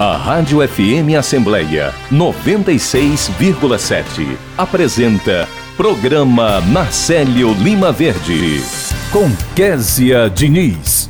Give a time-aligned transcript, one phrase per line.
[0.00, 8.62] A Rádio FM Assembleia 96,7 apresenta Programa Marcelo Lima Verde
[9.10, 11.08] com Késia Diniz.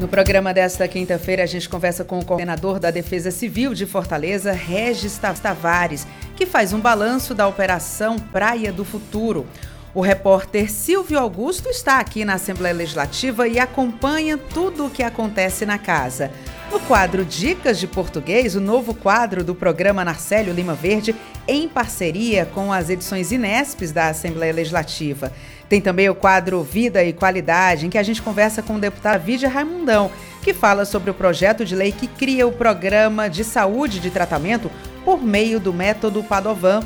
[0.00, 4.50] No programa desta quinta-feira, a gente conversa com o coordenador da Defesa Civil de Fortaleza,
[4.50, 9.46] Regis Tavares, que faz um balanço da Operação Praia do Futuro.
[9.94, 15.64] O repórter Silvio Augusto está aqui na Assembleia Legislativa e acompanha tudo o que acontece
[15.64, 16.32] na casa.
[16.72, 21.14] No quadro Dicas de Português, o novo quadro do programa Narcélio Lima Verde,
[21.46, 25.30] em parceria com as edições Inespes da Assembleia Legislativa.
[25.68, 29.22] Tem também o quadro Vida e Qualidade, em que a gente conversa com o deputado
[29.22, 34.00] Vidia Raimundão, que fala sobre o projeto de lei que cria o programa de saúde
[34.00, 34.70] de tratamento
[35.04, 36.80] por meio do método Padovan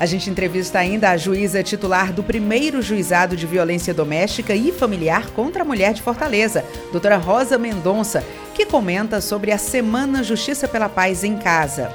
[0.00, 5.28] a gente entrevista ainda a juíza titular do primeiro juizado de violência doméstica e familiar
[5.32, 8.24] contra a mulher de Fortaleza, doutora Rosa Mendonça,
[8.54, 11.92] que comenta sobre a Semana Justiça pela Paz em Casa.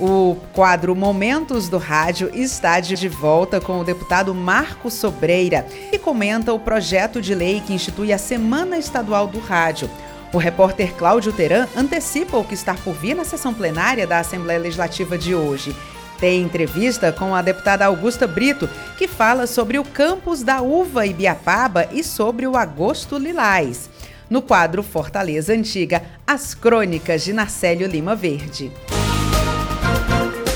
[0.00, 6.52] O quadro Momentos do Rádio está de volta com o deputado Marco Sobreira e comenta
[6.52, 9.88] o projeto de lei que institui a Semana Estadual do Rádio.
[10.32, 14.58] O repórter Cláudio Teran antecipa o que está por vir na sessão plenária da Assembleia
[14.58, 15.74] Legislativa de hoje
[16.18, 21.88] tem entrevista com a deputada Augusta Brito, que fala sobre o campus da uva Ibiapaba
[21.92, 23.90] e sobre o agosto lilás.
[24.28, 28.72] No quadro Fortaleza Antiga, as crônicas de Narcélio Lima Verde.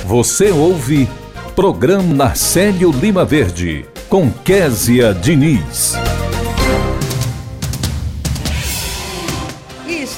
[0.04, 1.08] Você ouve
[1.54, 5.94] Programa Narcélio Lima Verde, com Késia Diniz.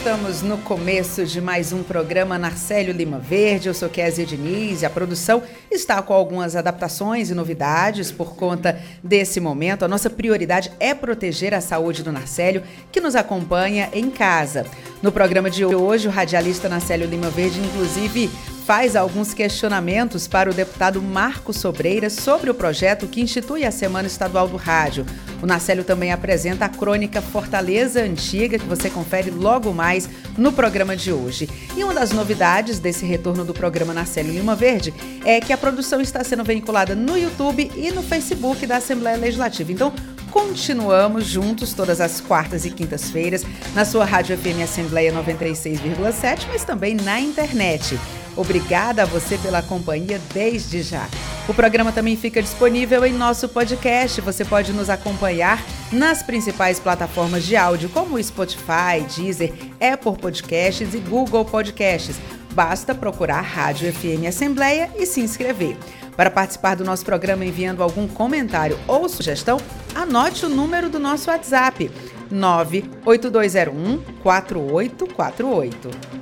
[0.02, 3.68] Estamos no começo de mais um programa Narcélio Lima Verde.
[3.68, 8.80] Eu sou Kézia Diniz e a produção está com algumas adaptações e novidades por conta
[9.00, 9.84] desse momento.
[9.84, 14.66] A nossa prioridade é proteger a saúde do Narcélio, que nos acompanha em casa.
[15.00, 18.28] No programa de hoje, o radialista Narcélio Lima Verde, inclusive,
[18.66, 24.06] faz alguns questionamentos para o deputado Marco Sobreira sobre o projeto que institui a Semana
[24.06, 25.04] Estadual do Rádio.
[25.42, 30.08] O Narcélio também apresenta a crônica Fortaleza Antiga, que você confere logo mais
[30.38, 31.48] no programa de hoje.
[31.76, 34.94] E uma das novidades desse retorno do programa Narcélio Lima Verde
[35.24, 39.72] é que a produção está sendo veiculada no YouTube e no Facebook da Assembleia Legislativa.
[39.72, 39.92] Então,
[40.30, 43.44] continuamos juntos todas as quartas e quintas-feiras
[43.74, 47.98] na sua Rádio FM Assembleia 96,7, mas também na internet.
[48.36, 51.08] Obrigada a você pela companhia desde já.
[51.48, 54.20] O programa também fica disponível em nosso podcast.
[54.20, 60.98] Você pode nos acompanhar nas principais plataformas de áudio, como Spotify, Deezer, Apple Podcasts e
[60.98, 62.16] Google Podcasts.
[62.52, 65.76] Basta procurar Rádio FM Assembleia e se inscrever.
[66.16, 69.58] Para participar do nosso programa enviando algum comentário ou sugestão,
[69.94, 71.90] anote o número do nosso WhatsApp:
[72.30, 76.21] 98201 4848.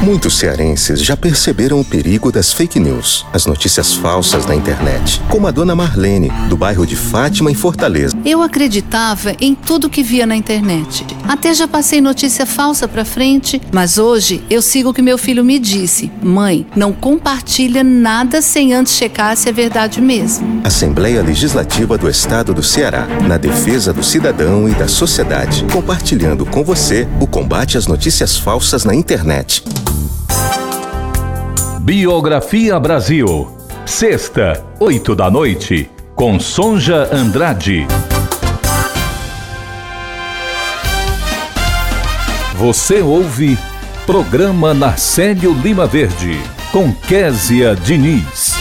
[0.00, 5.48] Muitos cearenses já perceberam o perigo das fake news, as notícias falsas na internet, como
[5.48, 8.16] a dona Marlene, do bairro de Fátima, em Fortaleza.
[8.24, 11.04] Eu acreditava em tudo que via na internet.
[11.26, 15.44] Até já passei notícia falsa para frente, mas hoje eu sigo o que meu filho
[15.44, 20.60] me disse: mãe, não compartilha nada sem antes checar se é verdade mesmo.
[20.62, 26.62] Assembleia Legislativa do Estado do Ceará, na defesa do cidadão e da sociedade, compartilhando com
[26.62, 29.64] você o combate às notícias falsas na internet.
[31.80, 33.50] Biografia Brasil.
[33.86, 37.86] Sexta, oito da noite, com Sonja Andrade.
[42.56, 43.56] Você ouve
[44.04, 46.40] Programa Narcélio Lima Verde,
[46.72, 48.54] com Késia Diniz.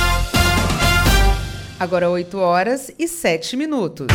[1.80, 4.08] Agora 8 horas e 7 minutos.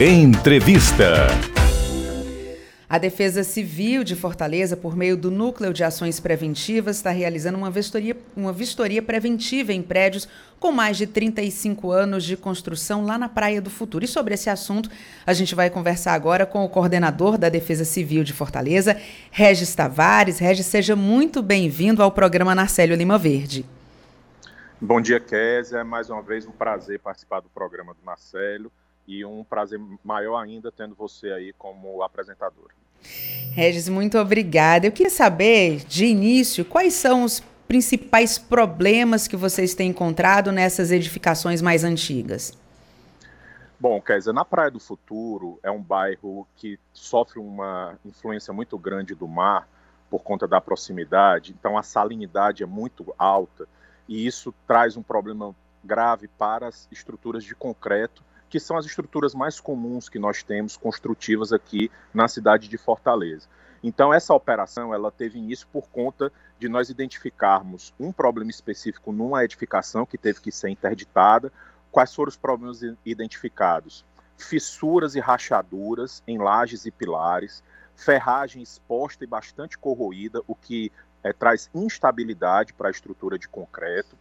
[0.00, 1.55] Entrevista.
[2.88, 7.68] A Defesa Civil de Fortaleza, por meio do Núcleo de Ações Preventivas, está realizando uma
[7.68, 10.28] vistoria, uma vistoria preventiva em prédios
[10.60, 14.04] com mais de 35 anos de construção lá na Praia do Futuro.
[14.04, 14.88] E sobre esse assunto,
[15.26, 18.96] a gente vai conversar agora com o coordenador da Defesa Civil de Fortaleza,
[19.32, 20.38] Regis Tavares.
[20.38, 23.66] Regis, seja muito bem-vindo ao programa Narcélio Lima Verde.
[24.80, 25.82] Bom dia, Kézia.
[25.82, 28.70] Mais uma vez um prazer participar do programa do Narcélio
[29.08, 32.85] e um prazer maior ainda tendo você aí como apresentadora.
[33.52, 34.86] Regis, muito obrigada.
[34.86, 40.90] Eu queria saber, de início, quais são os principais problemas que vocês têm encontrado nessas
[40.90, 42.56] edificações mais antigas?
[43.78, 49.14] Bom, Kézia, na Praia do Futuro é um bairro que sofre uma influência muito grande
[49.14, 49.68] do mar
[50.08, 53.68] por conta da proximidade, então a salinidade é muito alta
[54.08, 55.54] e isso traz um problema
[55.84, 60.76] grave para as estruturas de concreto, que são as estruturas mais comuns que nós temos
[60.76, 63.48] construtivas aqui na cidade de Fortaleza.
[63.82, 69.44] Então essa operação ela teve início por conta de nós identificarmos um problema específico numa
[69.44, 71.52] edificação que teve que ser interditada.
[71.92, 74.04] Quais foram os problemas identificados?
[74.36, 77.62] Fissuras e rachaduras em lajes e pilares,
[77.94, 84.16] ferragem exposta e bastante corroída, o que é, traz instabilidade para a estrutura de concreto,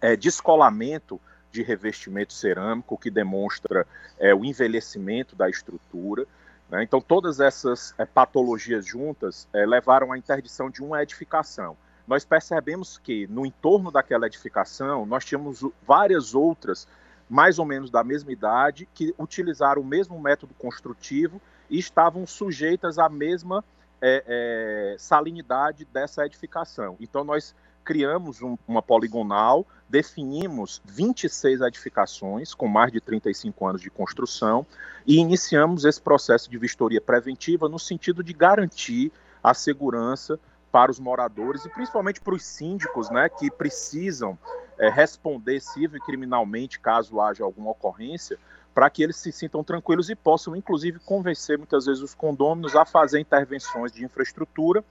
[0.00, 3.86] é, descolamento de revestimento cerâmico, que demonstra
[4.18, 6.26] é, o envelhecimento da estrutura.
[6.70, 6.82] Né?
[6.82, 11.76] Então, todas essas é, patologias juntas é, levaram à interdição de uma edificação.
[12.06, 16.88] Nós percebemos que, no entorno daquela edificação, nós tínhamos várias outras,
[17.28, 22.98] mais ou menos da mesma idade, que utilizaram o mesmo método construtivo e estavam sujeitas
[22.98, 23.62] à mesma
[24.00, 26.96] é, é, salinidade dessa edificação.
[26.98, 27.54] Então, nós
[27.84, 34.66] criamos um, uma poligonal, definimos 26 edificações com mais de 35 anos de construção
[35.06, 39.10] e iniciamos esse processo de vistoria preventiva no sentido de garantir
[39.42, 40.38] a segurança
[40.70, 44.38] para os moradores e principalmente para os síndicos, né, que precisam
[44.78, 48.38] é, responder civil e criminalmente caso haja alguma ocorrência,
[48.74, 52.84] para que eles se sintam tranquilos e possam, inclusive, convencer muitas vezes os condôminos a
[52.84, 54.84] fazer intervenções de infraestrutura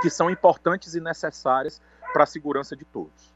[0.00, 1.80] que são importantes e necessárias
[2.12, 3.30] para a segurança de todos.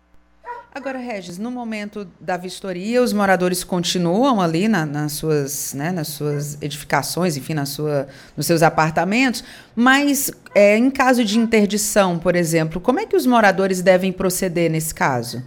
[0.75, 6.09] Agora, Regis, no momento da vistoria, os moradores continuam ali na, nas, suas, né, nas
[6.09, 9.45] suas edificações, enfim, na sua, nos seus apartamentos,
[9.77, 14.69] mas é, em caso de interdição, por exemplo, como é que os moradores devem proceder
[14.69, 15.45] nesse caso?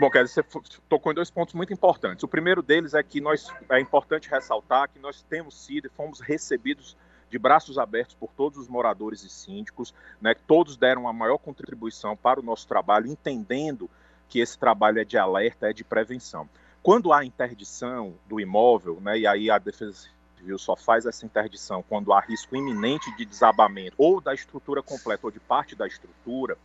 [0.00, 2.24] Bom, Kézia, você tocou em dois pontos muito importantes.
[2.24, 6.18] O primeiro deles é que nós é importante ressaltar que nós temos sido e fomos
[6.18, 6.96] recebidos
[7.34, 12.16] de braços abertos por todos os moradores e síndicos, né, todos deram a maior contribuição
[12.16, 13.90] para o nosso trabalho, entendendo
[14.28, 16.48] que esse trabalho é de alerta, é de prevenção.
[16.80, 21.82] Quando há interdição do imóvel, né, e aí a Defesa Civil só faz essa interdição
[21.82, 26.56] quando há risco iminente de desabamento ou da estrutura completa ou de parte da estrutura,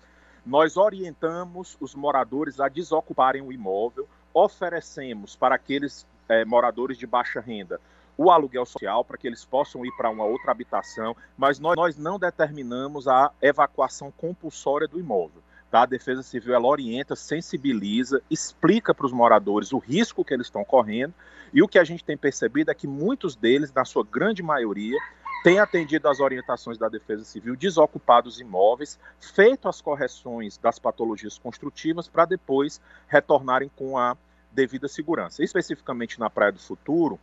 [0.46, 7.40] nós orientamos os moradores a desocuparem o imóvel, oferecemos para aqueles é, moradores de baixa
[7.40, 7.82] renda
[8.20, 11.98] o aluguel social para que eles possam ir para uma outra habitação, mas nós, nós
[11.98, 15.42] não determinamos a evacuação compulsória do imóvel.
[15.72, 15.84] Tá?
[15.84, 20.66] A Defesa Civil ela orienta, sensibiliza, explica para os moradores o risco que eles estão
[20.66, 21.14] correndo
[21.54, 24.98] e o que a gente tem percebido é que muitos deles, na sua grande maioria,
[25.42, 31.38] têm atendido às orientações da Defesa Civil, desocupado os imóveis, feito as correções das patologias
[31.38, 34.18] construtivas para depois retornarem com a
[34.52, 35.42] devida segurança.
[35.42, 37.18] Especificamente na Praia do Futuro,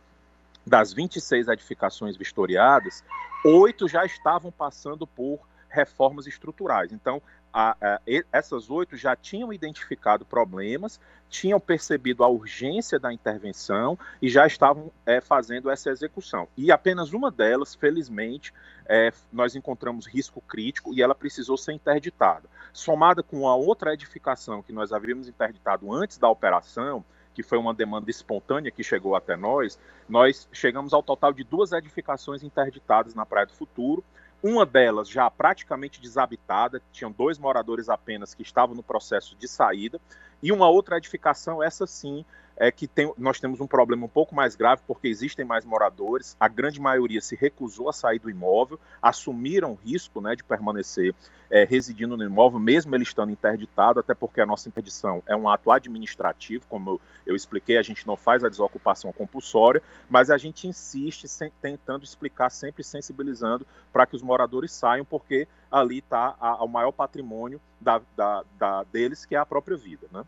[0.67, 3.03] das 26 edificações vistoriadas,
[3.45, 6.91] oito já estavam passando por reformas estruturais.
[6.91, 7.21] Então,
[7.53, 10.99] a, a, essas oito já tinham identificado problemas,
[11.29, 16.47] tinham percebido a urgência da intervenção e já estavam é, fazendo essa execução.
[16.57, 18.53] E apenas uma delas, felizmente,
[18.85, 22.49] é, nós encontramos risco crítico e ela precisou ser interditada.
[22.73, 27.03] Somada com a outra edificação que nós havíamos interditado antes da operação,
[27.37, 29.77] que foi uma demanda espontânea que chegou até nós,
[30.09, 34.03] nós chegamos ao total de duas edificações interditadas na Praia do Futuro.
[34.41, 40.01] Uma delas já praticamente desabitada, tinham dois moradores apenas que estavam no processo de saída,
[40.41, 42.23] e uma outra edificação, essa sim,
[42.57, 46.35] é que tem, nós temos um problema um pouco mais grave, porque existem mais moradores,
[46.39, 51.13] a grande maioria se recusou a sair do imóvel, assumiram o risco né, de permanecer
[51.49, 55.47] é, residindo no imóvel, mesmo ele estando interditado, até porque a nossa interdição é um
[55.47, 60.37] ato administrativo, como eu, eu expliquei, a gente não faz a desocupação compulsória, mas a
[60.37, 66.35] gente insiste sem, tentando explicar, sempre sensibilizando para que os moradores saiam, porque ali está
[66.61, 70.07] o maior patrimônio da, da, da, deles, que é a própria vida.
[70.11, 70.23] Né?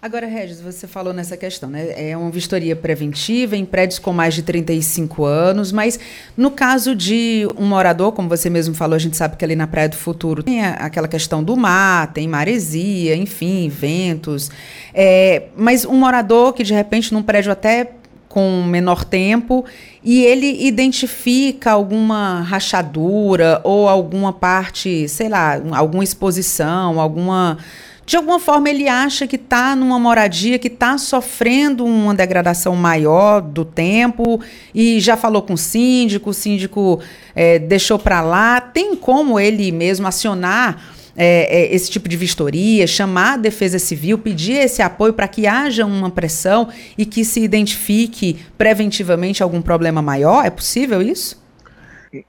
[0.00, 2.10] Agora, Regis, você falou nessa questão, né?
[2.10, 5.96] É uma vistoria preventiva em prédios com mais de 35 anos, mas
[6.36, 9.68] no caso de um morador, como você mesmo falou, a gente sabe que ali na
[9.68, 14.50] Praia do Futuro tem aquela questão do mar, tem maresia, enfim, ventos.
[14.92, 17.92] É, mas um morador que de repente num prédio até
[18.32, 19.62] com menor tempo
[20.02, 27.58] e ele identifica alguma rachadura ou alguma parte, sei lá, alguma exposição, alguma
[28.06, 33.42] de alguma forma ele acha que está numa moradia que está sofrendo uma degradação maior
[33.42, 34.40] do tempo
[34.74, 37.00] e já falou com o síndico, o síndico
[37.34, 38.60] é, deixou para lá.
[38.60, 40.82] Tem como ele mesmo acionar
[41.16, 45.46] é, é, esse tipo de vistoria, chamar a Defesa Civil, pedir esse apoio para que
[45.46, 50.44] haja uma pressão e que se identifique preventivamente algum problema maior?
[50.44, 51.42] É possível isso?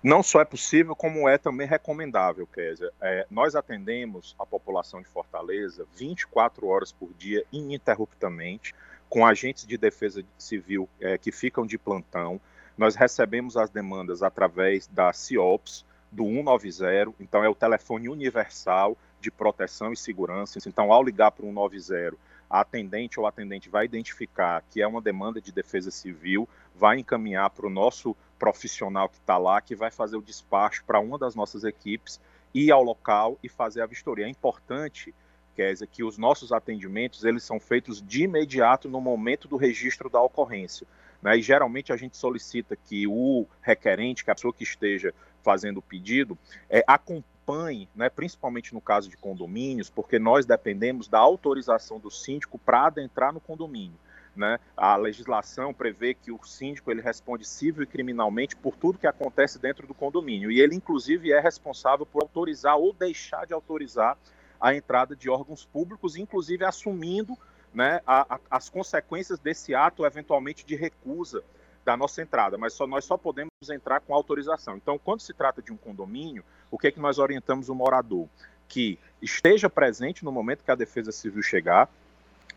[0.01, 2.89] Não só é possível, como é também recomendável, Kézia.
[3.01, 8.73] É, nós atendemos a população de Fortaleza 24 horas por dia, ininterruptamente,
[9.09, 12.39] com agentes de defesa civil é, que ficam de plantão.
[12.77, 19.31] Nós recebemos as demandas através da CIOPS, do 190, então é o telefone universal de
[19.31, 20.59] proteção e segurança.
[20.67, 22.15] Então, ao ligar para o 190,
[22.49, 27.49] a atendente ou atendente vai identificar que é uma demanda de defesa civil, vai encaminhar
[27.49, 31.33] para o nosso profissional que está lá, que vai fazer o despacho para uma das
[31.33, 32.19] nossas equipes,
[32.53, 34.25] ir ao local e fazer a vistoria.
[34.25, 35.15] É importante,
[35.55, 40.21] Kézia, que os nossos atendimentos eles são feitos de imediato no momento do registro da
[40.21, 40.85] ocorrência.
[41.23, 41.37] Né?
[41.37, 45.81] E geralmente a gente solicita que o requerente, que a pessoa que esteja fazendo o
[45.81, 46.37] pedido,
[46.69, 52.59] é, acompanhe, né, principalmente no caso de condomínios, porque nós dependemos da autorização do síndico
[52.59, 53.97] para adentrar no condomínio.
[54.35, 54.59] Né?
[54.75, 59.59] A legislação prevê que o síndico ele responde civil e criminalmente por tudo que acontece
[59.59, 64.17] dentro do condomínio e ele inclusive é responsável por autorizar ou deixar de autorizar
[64.59, 67.37] a entrada de órgãos públicos, inclusive assumindo
[67.73, 71.43] né, a, a, as consequências desse ato eventualmente de recusa
[71.83, 74.77] da nossa entrada, mas só nós só podemos entrar com autorização.
[74.77, 78.27] Então, quando se trata de um condomínio, o que é que nós orientamos o morador?
[78.67, 81.89] Que esteja presente no momento que a Defesa Civil chegar,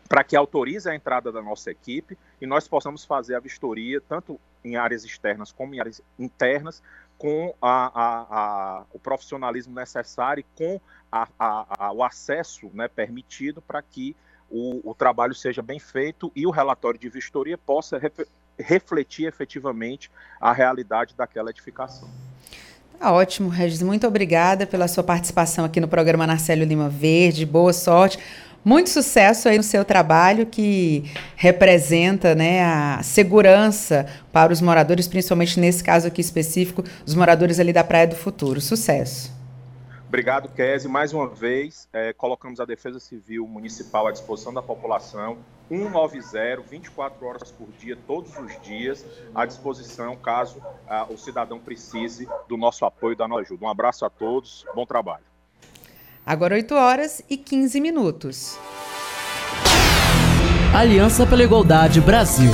[0.07, 4.39] para que autorize a entrada da nossa equipe e nós possamos fazer a vistoria tanto
[4.63, 6.81] em áreas externas como em áreas internas
[7.17, 10.79] com a, a, a, o profissionalismo necessário e com
[11.93, 14.15] o acesso né, permitido para que
[14.49, 18.11] o, o, trabalho seja bem feito e o relatório de vistoria possa re,
[18.57, 22.09] refletir efetivamente a realidade daquela edificação.
[22.99, 23.81] Tá ótimo, Regis.
[23.81, 27.45] Muito obrigada pela sua participação aqui no programa Narcélio Lima Verde.
[27.45, 28.17] Boa sorte.
[28.65, 35.59] Muito sucesso aí no seu trabalho que representa né, a segurança para os moradores, principalmente
[35.59, 38.59] nesse caso aqui específico, os moradores ali da Praia do Futuro.
[38.59, 39.31] Sucesso.
[40.07, 40.87] Obrigado, Kese.
[40.87, 45.37] Mais uma vez, é, colocamos a Defesa Civil Municipal à disposição da população,
[45.67, 52.25] 190, 24 horas por dia, todos os dias, à disposição, caso ah, o cidadão precise
[52.47, 53.65] do nosso apoio, da nossa ajuda.
[53.65, 55.25] Um abraço a todos, bom trabalho.
[56.25, 58.57] Agora 8 horas e 15 minutos.
[60.73, 62.51] Aliança pela Igualdade Brasil.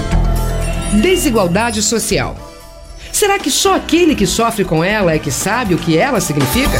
[1.01, 2.35] Desigualdade social.
[3.11, 6.79] Será que só aquele que sofre com ela é que sabe o que ela significa?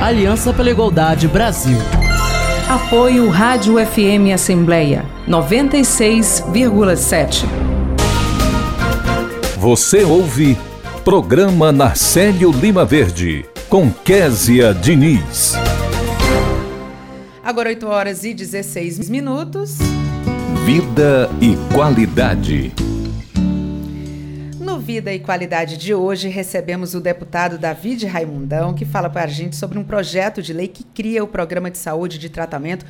[0.00, 1.78] Aliança pela Igualdade Brasil.
[2.68, 7.44] Apoio Rádio FM Assembleia 96,7.
[9.56, 10.56] Você ouve
[11.02, 15.54] Programa Narcélio Lima Verde, com Késia Diniz.
[17.42, 19.78] Agora 8 horas e 16 minutos.
[20.66, 22.74] Vida e qualidade.
[24.86, 29.56] Vida e Qualidade de hoje, recebemos o deputado David Raimundão, que fala para a gente
[29.56, 32.86] sobre um projeto de lei que cria o programa de saúde de tratamento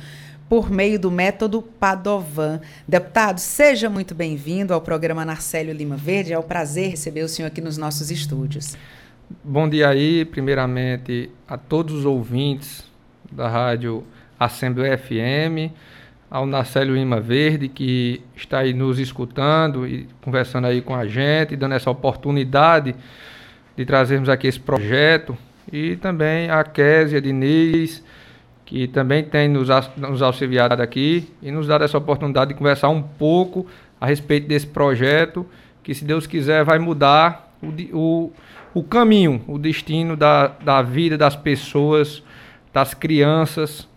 [0.47, 2.61] por meio do método Padovan.
[2.87, 6.33] Deputado, seja muito bem-vindo ao programa Narcélio Lima Verde.
[6.33, 8.77] É um prazer receber o senhor aqui nos nossos estúdios.
[9.43, 12.83] Bom dia aí, primeiramente, a todos os ouvintes
[13.31, 14.03] da rádio
[14.39, 15.73] Assembleia FM,
[16.29, 21.55] ao Narcélio Lima Verde, que está aí nos escutando e conversando aí com a gente,
[21.55, 22.93] dando essa oportunidade
[23.75, 25.37] de trazermos aqui esse projeto,
[25.71, 28.03] e também a Késia Diniz,
[28.65, 33.01] que também tem nos, nos auxiliado aqui e nos dado essa oportunidade de conversar um
[33.01, 33.65] pouco
[33.99, 35.45] a respeito desse projeto,
[35.81, 38.31] que se Deus quiser vai mudar o, o,
[38.73, 42.21] o caminho, o destino da, da vida das pessoas,
[42.73, 43.87] das crianças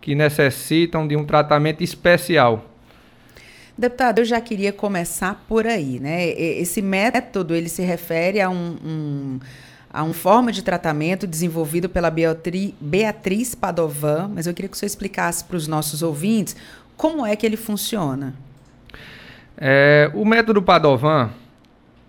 [0.00, 2.64] que necessitam de um tratamento especial.
[3.76, 6.28] Deputado, eu já queria começar por aí, né?
[6.28, 9.40] Esse método ele se refere a um, um
[9.92, 12.12] a uma forma de tratamento desenvolvido pela
[12.80, 16.54] Beatriz Padovan, mas eu queria que o senhor explicasse para os nossos ouvintes
[16.96, 18.34] como é que ele funciona.
[19.56, 21.30] É, o método Padovan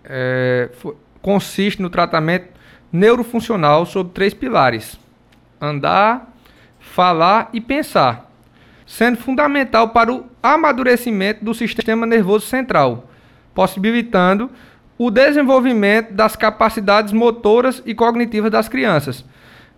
[0.06, 0.70] é,
[1.22, 2.50] consiste no tratamento
[2.94, 5.00] neurofuncional sobre três pilares:
[5.60, 6.31] andar,
[6.92, 8.30] falar e pensar,
[8.86, 13.10] sendo fundamental para o amadurecimento do sistema nervoso central,
[13.56, 14.50] possibilitando
[14.98, 19.24] o desenvolvimento das capacidades motoras e cognitivas das crianças.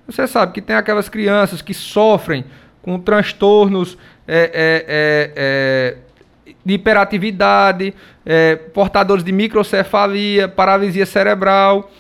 [0.08, 2.46] Você sabe que tem aquelas crianças que sofrem
[2.82, 3.96] com transtornos
[4.28, 5.98] é, é, é, é
[6.66, 7.94] de hiperatividade,
[8.26, 11.92] é, portadores de microcefalia, paralisia cerebral,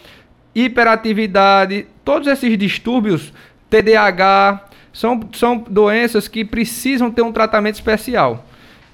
[0.56, 3.32] hiperatividade, todos esses distúrbios,
[3.70, 8.46] TDAH, são, são doenças que precisam ter um tratamento especial.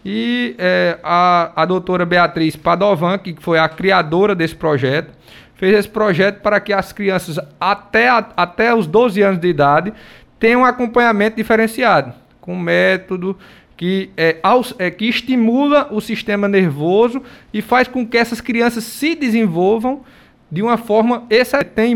[0.03, 5.11] E é, a, a doutora Beatriz Padovan, que foi a criadora desse projeto,
[5.55, 9.93] fez esse projeto para que as crianças até, até os 12 anos de idade
[10.39, 13.37] tenham um acompanhamento diferenciado, com método
[13.75, 14.37] que, é,
[14.77, 17.21] é, que estimula o sistema nervoso
[17.53, 20.01] e faz com que essas crianças se desenvolvam
[20.49, 21.23] de uma forma.
[21.29, 21.95] Esse, tem,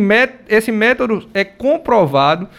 [0.49, 2.49] esse método é comprovado,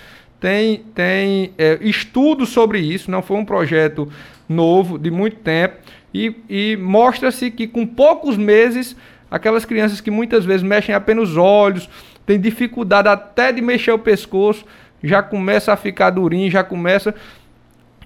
[0.45, 4.13] tem, tem é, estudos sobre isso, não foi um projeto
[4.47, 5.77] novo, de muito tempo,
[6.13, 8.95] e, e mostra-se que com poucos meses,
[9.31, 11.89] aquelas crianças que muitas vezes mexem apenas os olhos,
[12.27, 14.67] têm dificuldade até de mexer o pescoço,
[15.03, 17.15] já começa a ficar durinho, já começa.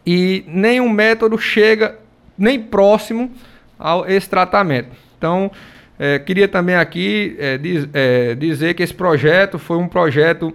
[0.06, 1.98] E nenhum método chega
[2.38, 3.32] nem próximo
[3.76, 4.90] a esse tratamento.
[5.18, 5.50] Então,
[5.98, 10.54] é, queria também aqui é, diz, é, dizer que esse projeto foi um projeto.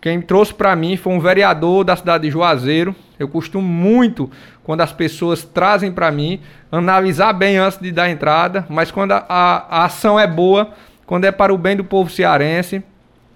[0.00, 2.94] Quem trouxe para mim foi um vereador da cidade de Juazeiro.
[3.18, 4.30] Eu costumo muito
[4.62, 6.40] quando as pessoas trazem para mim,
[6.70, 10.70] analisar bem antes de dar entrada, mas quando a, a, a, ação é boa,
[11.04, 12.82] quando é para o bem do povo cearense,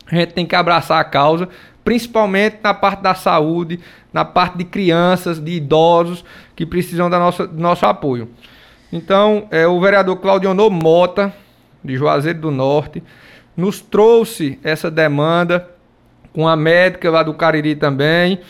[0.07, 1.49] a gente tem que abraçar a causa,
[1.83, 3.81] principalmente na parte da saúde,
[4.12, 8.28] na parte de crianças, de idosos que precisam da nossa, do nosso apoio.
[8.92, 11.33] Então, é, o vereador Claudionor Mota,
[11.83, 13.02] de Juazeiro do Norte,
[13.57, 15.66] nos trouxe essa demanda
[16.33, 18.41] com a médica lá do Cariri também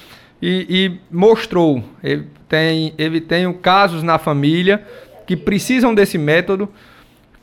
[0.41, 1.85] e, e mostrou.
[2.03, 4.85] Ele tem, ele tem casos na família
[5.27, 6.69] que precisam desse método,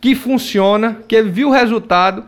[0.02, 2.24] que funciona, que ele viu o resultado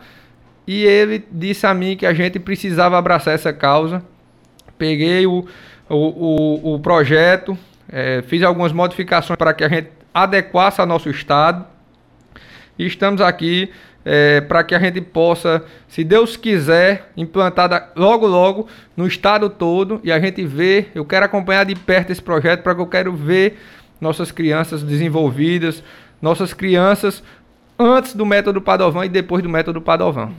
[0.68, 4.04] e ele disse a mim que a gente precisava abraçar essa causa.
[4.78, 5.46] Peguei o,
[5.90, 7.58] o, o, o projeto,
[7.90, 11.66] é, fiz algumas modificações para que a gente adequasse ao nosso estado
[12.78, 13.70] e estamos aqui
[14.04, 20.00] é, para que a gente possa, se Deus quiser, implantar logo logo no estado todo.
[20.04, 23.14] E a gente ver, eu quero acompanhar de perto esse projeto para que eu quero
[23.14, 23.60] ver
[24.00, 25.84] nossas crianças desenvolvidas,
[26.22, 27.24] nossas crianças
[27.78, 30.32] antes do método Padovan e depois do método Padovan.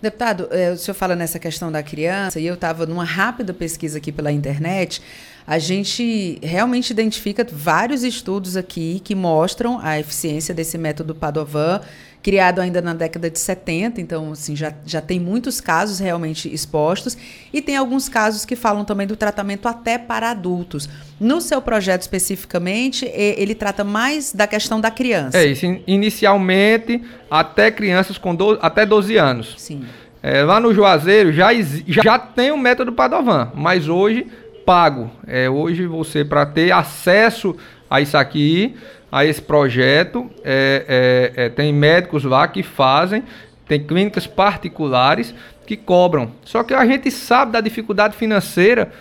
[0.00, 3.98] Deputado, é, o senhor fala nessa questão da criança, e eu estava numa rápida pesquisa
[3.98, 5.02] aqui pela internet,
[5.44, 11.80] a gente realmente identifica vários estudos aqui que mostram a eficiência desse método Padovan
[12.28, 17.16] criado ainda na década de 70, então assim, já, já tem muitos casos realmente expostos,
[17.50, 20.90] e tem alguns casos que falam também do tratamento até para adultos.
[21.18, 25.38] No seu projeto especificamente, ele trata mais da questão da criança.
[25.38, 29.54] É isso, inicialmente até crianças com do, até 12 anos.
[29.56, 29.86] Sim.
[30.22, 31.48] É, lá no Juazeiro já,
[31.86, 34.26] já tem o método Padovan, mas hoje
[34.66, 35.10] pago.
[35.26, 37.56] É, hoje você, para ter acesso
[37.88, 38.76] a isso aqui,
[39.10, 40.30] a esse projeto.
[40.44, 43.24] É, é, é, tem médicos lá que fazem,
[43.66, 45.34] tem clínicas particulares
[45.66, 46.32] que cobram.
[46.44, 48.92] Só que a gente sabe da dificuldade financeira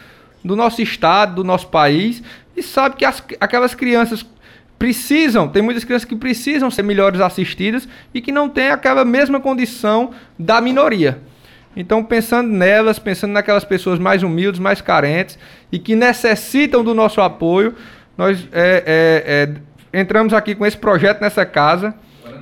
[0.44, 2.22] do nosso estado, do nosso país,
[2.56, 4.26] e sabe que as, aquelas crianças
[4.78, 9.40] precisam, tem muitas crianças que precisam ser melhores assistidas e que não têm aquela mesma
[9.40, 11.20] condição da minoria.
[11.76, 15.38] Então, pensando nelas, pensando naquelas pessoas mais humildes, mais carentes
[15.72, 17.76] e que necessitam do nosso apoio,
[18.18, 19.56] nós é, é, é,
[20.00, 21.94] entramos aqui com esse projeto nessa casa.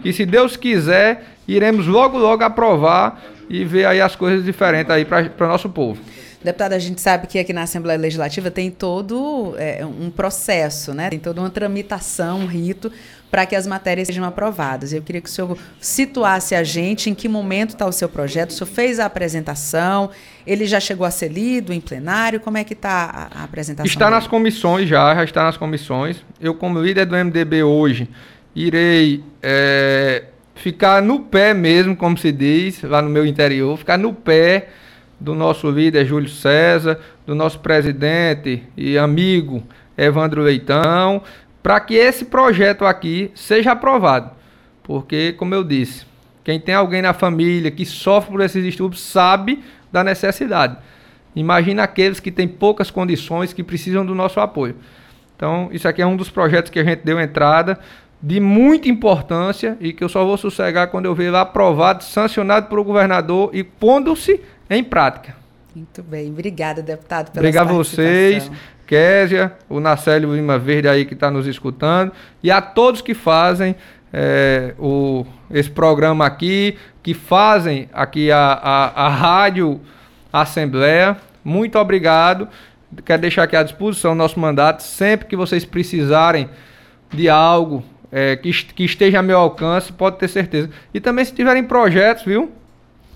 [0.04, 5.06] E se Deus quiser, iremos logo, logo aprovar e ver aí as coisas diferentes aí
[5.06, 6.00] para o nosso povo.
[6.44, 11.10] Deputado, a gente sabe que aqui na Assembleia Legislativa tem todo é, um processo, né?
[11.10, 12.92] Tem toda uma tramitação, um rito
[13.36, 14.94] para que as matérias sejam aprovadas.
[14.94, 18.52] Eu queria que o senhor situasse a gente em que momento está o seu projeto.
[18.52, 20.10] O senhor fez a apresentação,
[20.48, 23.86] ele já chegou a ser lido em plenário, como é que está a, apresentação?
[23.86, 24.16] Está dele?
[24.16, 26.24] nas comissões já, já está nas comissões.
[26.40, 28.08] Eu, como líder do MDB hoje,
[28.56, 34.14] irei é, ficar no pé mesmo, como se diz, lá no meu interior, ficar no
[34.14, 34.70] pé
[35.20, 39.62] do nosso líder Júlio César, do nosso presidente e amigo
[39.98, 41.22] Evandro Leitão,
[41.66, 44.30] para que esse projeto aqui seja aprovado.
[44.84, 46.06] Porque, como eu disse,
[46.44, 50.78] quem tem alguém na família que sofre por esses distúrbios sabe da necessidade.
[51.36, 54.76] Imagina aqueles que têm poucas condições, que precisam do nosso apoio.
[55.36, 57.80] Então, isso aqui é um dos projetos que a gente deu entrada,
[58.22, 62.68] de muita importância e que eu só vou sossegar quando eu ver lá aprovado, sancionado
[62.68, 65.36] pelo governador e pondo-se em prática.
[65.76, 68.50] Muito bem, obrigada, deputado, pela Obrigado a vocês,
[68.86, 72.12] Késia, o Nacélio Lima Verde aí que está nos escutando,
[72.44, 73.76] e a todos que fazem
[74.14, 79.82] é, o, esse programa aqui, que fazem aqui a, a, a Rádio
[80.32, 81.18] Assembleia.
[81.44, 82.48] Muito obrigado.
[83.04, 84.84] Quero deixar aqui à disposição o nosso mandato.
[84.84, 86.50] Sempre que vocês precisarem
[87.14, 90.70] de algo é, que, que esteja a meu alcance, pode ter certeza.
[90.94, 92.52] E também se tiverem projetos, viu?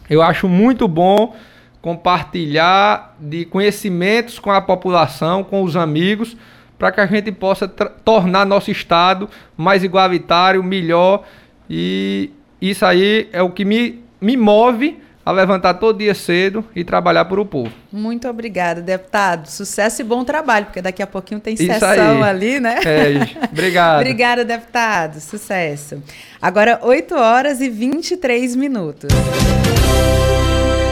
[0.10, 1.36] Eu acho muito bom
[1.81, 6.35] compartilhar de conhecimentos com a população, com os amigos
[6.79, 11.25] para que a gente possa tornar nosso estado mais igualitário, melhor.
[11.69, 16.83] E isso aí é o que me, me move a levantar todo dia cedo e
[16.83, 17.71] trabalhar para o povo.
[17.91, 19.47] Muito obrigada, deputado.
[19.47, 22.79] Sucesso e bom trabalho, porque daqui a pouquinho tem sessão ali, né?
[22.85, 23.99] É, obrigado.
[23.99, 25.19] Obrigada, deputado.
[25.19, 26.01] Sucesso.
[26.41, 29.09] Agora, 8 horas e 23 minutos.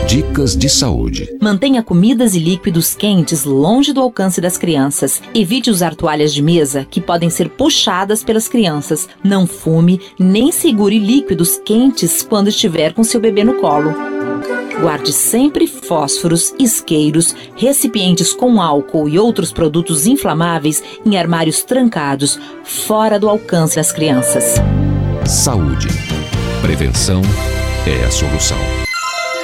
[0.07, 1.35] Dicas de saúde.
[1.41, 5.21] Mantenha comidas e líquidos quentes longe do alcance das crianças.
[5.35, 9.09] Evite usar toalhas de mesa que podem ser puxadas pelas crianças.
[9.21, 13.93] Não fume nem segure líquidos quentes quando estiver com seu bebê no colo.
[14.79, 23.19] Guarde sempre fósforos, isqueiros, recipientes com álcool e outros produtos inflamáveis em armários trancados, fora
[23.19, 24.55] do alcance das crianças.
[25.25, 25.89] Saúde.
[26.61, 27.21] Prevenção
[27.85, 28.76] é a solução.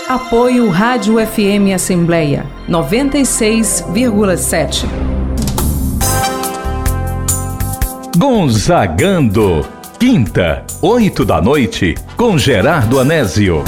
[0.08, 4.86] Apoio Rádio FM Assembleia 96,7.
[8.18, 9.66] Gonzagando.
[9.98, 13.64] Quinta, oito da noite, com Gerardo Anésio.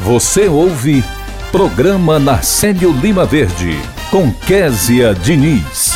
[0.00, 1.04] Você ouve
[1.52, 3.78] Programa Narcélio Lima Verde,
[4.10, 5.89] com Késia Diniz.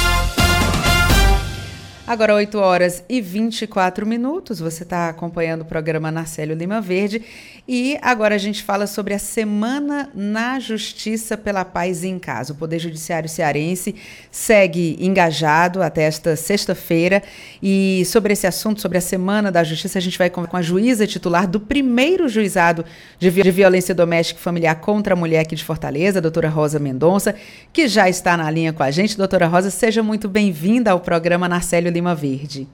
[2.14, 7.20] Agora 8 horas e 24 minutos, você está acompanhando o programa Narcélio Lima Verde
[7.66, 12.52] e agora a gente fala sobre a Semana na Justiça pela Paz em Casa.
[12.52, 13.94] O Poder Judiciário Cearense
[14.30, 17.22] segue engajado até esta sexta-feira
[17.62, 21.06] e sobre esse assunto, sobre a Semana da Justiça, a gente vai com a juíza
[21.06, 22.84] titular do primeiro juizado
[23.18, 27.34] de violência doméstica e familiar contra a mulher aqui de Fortaleza, a doutora Rosa Mendonça,
[27.72, 29.16] que já está na linha com a gente.
[29.16, 32.68] Doutora Rosa, seja muito bem-vinda ao programa Narcélio Lima Verde.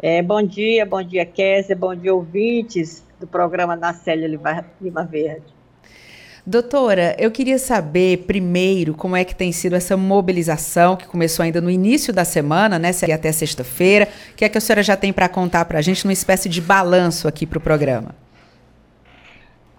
[0.00, 4.26] É, bom dia, bom dia, Kézia, bom dia, ouvintes do programa Narcélia
[4.80, 5.60] Lima Verde.
[6.46, 11.60] Doutora, eu queria saber primeiro como é que tem sido essa mobilização que começou ainda
[11.60, 14.08] no início da semana, né, até sexta-feira.
[14.32, 16.48] O que é que a senhora já tem para contar para a gente numa espécie
[16.48, 18.14] de balanço aqui para o programa?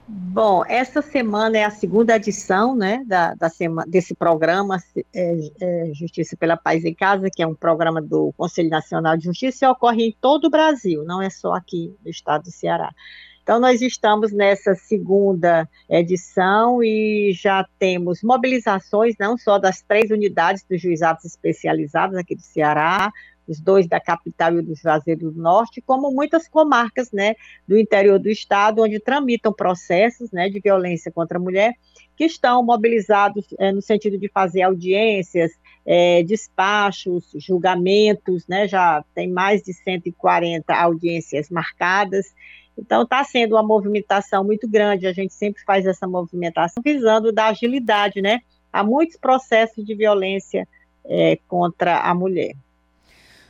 [0.07, 4.77] Bom, essa semana é a segunda edição né, da, da semana, desse programa
[5.13, 9.23] é, é, Justiça pela Paz em Casa, que é um programa do Conselho Nacional de
[9.23, 12.93] Justiça e ocorre em todo o Brasil, não é só aqui no estado do Ceará.
[13.43, 20.63] Então, nós estamos nessa segunda edição e já temos mobilizações, não só das três unidades
[20.69, 23.11] dos juizados especializados aqui do Ceará,
[23.47, 27.35] os dois da capital e o do Juazeiro do Norte, como muitas comarcas, né,
[27.67, 31.73] do interior do estado, onde tramitam processos, né, de violência contra a mulher,
[32.15, 35.51] que estão mobilizados é, no sentido de fazer audiências,
[35.85, 42.33] é, despachos, julgamentos, né, já tem mais de 140 audiências marcadas,
[42.77, 47.47] então, está sendo uma movimentação muito grande, a gente sempre faz essa movimentação visando dar
[47.47, 48.39] agilidade, né?
[48.71, 50.67] Há muitos processos de violência
[51.05, 52.55] é, contra a mulher.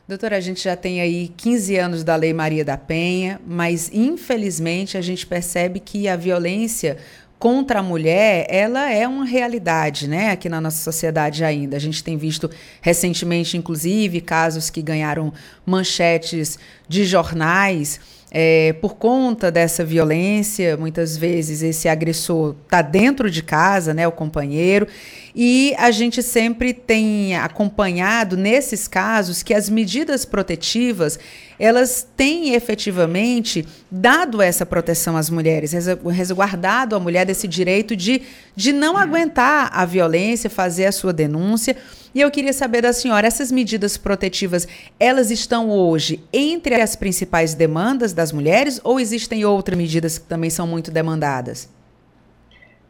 [0.07, 4.97] Doutora, a gente já tem aí 15 anos da Lei Maria da Penha, mas infelizmente
[4.97, 6.97] a gente percebe que a violência
[7.41, 11.75] contra a mulher, ela é uma realidade, né, aqui na nossa sociedade ainda.
[11.75, 12.47] A gente tem visto
[12.81, 15.33] recentemente, inclusive, casos que ganharam
[15.65, 17.99] manchetes de jornais
[18.33, 24.11] é, por conta dessa violência, muitas vezes esse agressor está dentro de casa, né, o
[24.11, 24.87] companheiro,
[25.35, 31.19] e a gente sempre tem acompanhado nesses casos que as medidas protetivas
[31.59, 35.73] elas têm efetivamente dado essa proteção às mulheres,
[36.11, 38.21] resguardado a mulher desse direito de,
[38.55, 41.75] de não aguentar a violência, fazer a sua denúncia.
[42.13, 44.67] E eu queria saber da senhora, essas medidas protetivas,
[44.99, 50.49] elas estão hoje entre as principais demandas das mulheres ou existem outras medidas que também
[50.49, 51.69] são muito demandadas?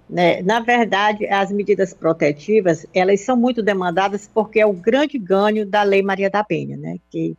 [0.09, 0.41] Né?
[0.41, 5.83] Na verdade, as medidas protetivas, elas são muito demandadas porque é o grande ganho da
[5.83, 6.97] Lei Maria da Penha, né?
[7.09, 7.37] que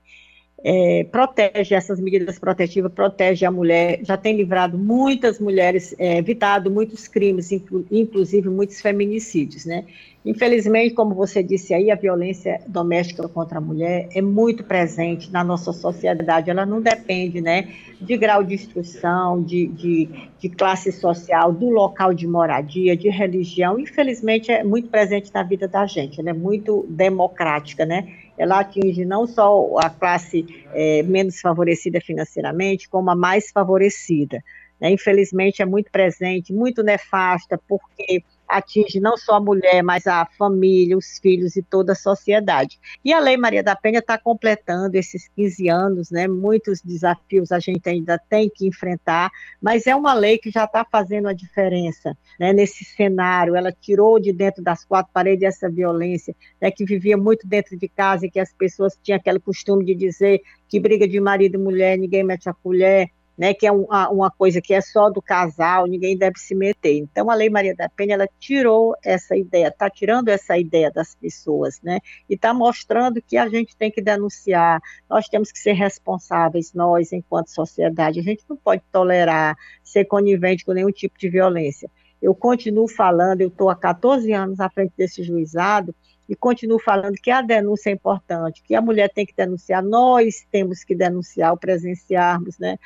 [0.64, 6.70] é, protege essas medidas protetivas, protege a mulher, já tem livrado muitas mulheres, é, evitado
[6.70, 9.84] muitos crimes, inclu, inclusive muitos feminicídios, né?
[10.24, 15.42] Infelizmente, como você disse aí, a violência doméstica contra a mulher é muito presente na
[15.42, 16.48] nossa sociedade.
[16.48, 17.68] Ela não depende né,
[18.00, 20.08] de grau de instrução, de, de,
[20.38, 23.80] de classe social, do local de moradia, de religião.
[23.80, 26.20] Infelizmente, é muito presente na vida da gente.
[26.20, 28.06] É muito democrática, né?
[28.38, 34.42] Ela atinge não só a classe é, menos favorecida financeiramente, como a mais favorecida.
[34.80, 34.90] Né?
[34.90, 40.96] Infelizmente, é muito presente, muito nefasta, porque atinge não só a mulher, mas a família,
[40.96, 42.78] os filhos e toda a sociedade.
[43.04, 46.28] E a Lei Maria da Penha está completando esses 15 anos, né?
[46.28, 50.84] Muitos desafios a gente ainda tem que enfrentar, mas é uma lei que já está
[50.84, 52.52] fazendo a diferença, né?
[52.52, 56.70] Nesse cenário, ela tirou de dentro das quatro paredes essa violência, né?
[56.70, 60.40] Que vivia muito dentro de casa e que as pessoas tinham aquele costume de dizer
[60.68, 64.30] que briga de marido e mulher, ninguém mete a colher, né, que é uma, uma,
[64.30, 66.98] coisa que é só do casal, ninguém deve se meter.
[66.98, 71.14] Então, a Lei Maria da Penha, ela tirou essa ideia, está tirando essa ideia das
[71.14, 75.72] pessoas, né, e está mostrando que a gente tem que denunciar, nós temos que ser
[75.72, 81.28] responsáveis, nós, enquanto sociedade, a gente não pode tolerar ser conivente com nenhum tipo de
[81.28, 81.90] violência.
[82.20, 85.92] Eu continuo falando, eu estou há 14 anos à frente desse juizado,
[86.32, 90.46] e continuo falando que a denúncia é importante, que a mulher tem que denunciar, nós
[90.50, 92.78] temos que denunciar, presenciarmos, né?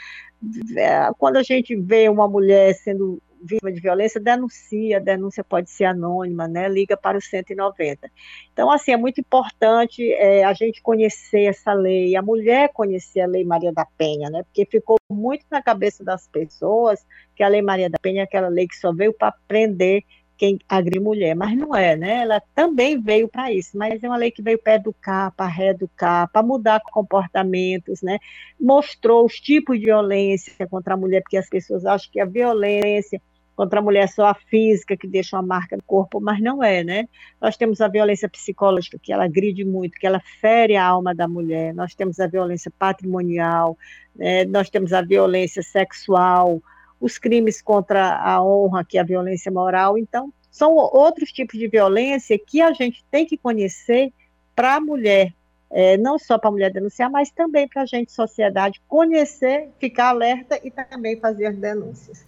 [0.76, 5.70] É, quando a gente vê uma mulher sendo vítima de violência, denuncia, a denúncia pode
[5.70, 6.68] ser anônima, né?
[6.68, 8.11] Liga para o 190.
[8.52, 13.28] Então, assim, é muito importante é, a gente conhecer essa lei, a mulher conhecer a
[13.28, 14.42] Lei Maria da Penha, né?
[14.42, 17.06] Porque ficou muito na cabeça das pessoas
[17.37, 20.02] que a Lei Maria da Penha é aquela lei que só veio para prender
[20.37, 22.22] quem agride mulher, mas não é, né?
[22.22, 26.31] Ela também veio para isso, mas é uma lei que veio para educar, para reeducar,
[26.31, 28.18] para mudar comportamentos, né?
[28.61, 33.20] Mostrou os tipos de violência contra a mulher, porque as pessoas acham que a violência
[33.57, 36.62] contra a mulher é só a física que deixa uma marca no corpo, mas não
[36.62, 37.09] é, né?
[37.40, 41.27] Nós temos a violência psicológica que ela agride muito, que ela fere a alma da
[41.27, 41.75] mulher.
[41.75, 43.77] Nós temos a violência patrimonial,
[44.14, 44.44] né?
[44.44, 46.62] nós temos a violência sexual,
[47.00, 49.98] os crimes contra a honra, que é a violência moral.
[49.98, 54.12] Então, são outros tipos de violência que a gente tem que conhecer
[54.54, 55.35] para a mulher,
[55.70, 60.09] é, não só para a mulher denunciar, mas também para a gente, sociedade, conhecer, ficar
[60.09, 62.24] alerta e também fazer as denúncias.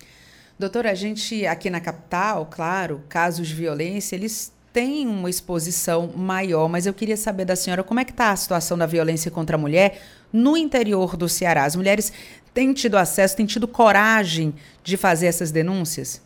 [0.58, 6.68] Doutora, a gente aqui na capital, claro, casos de violência, eles têm uma exposição maior,
[6.68, 9.56] mas eu queria saber da senhora como é que está a situação da violência contra
[9.56, 10.00] a mulher
[10.32, 11.64] no interior do Ceará.
[11.64, 12.12] As mulheres
[12.58, 16.20] têm tido acesso, têm tido coragem de fazer essas denúncias?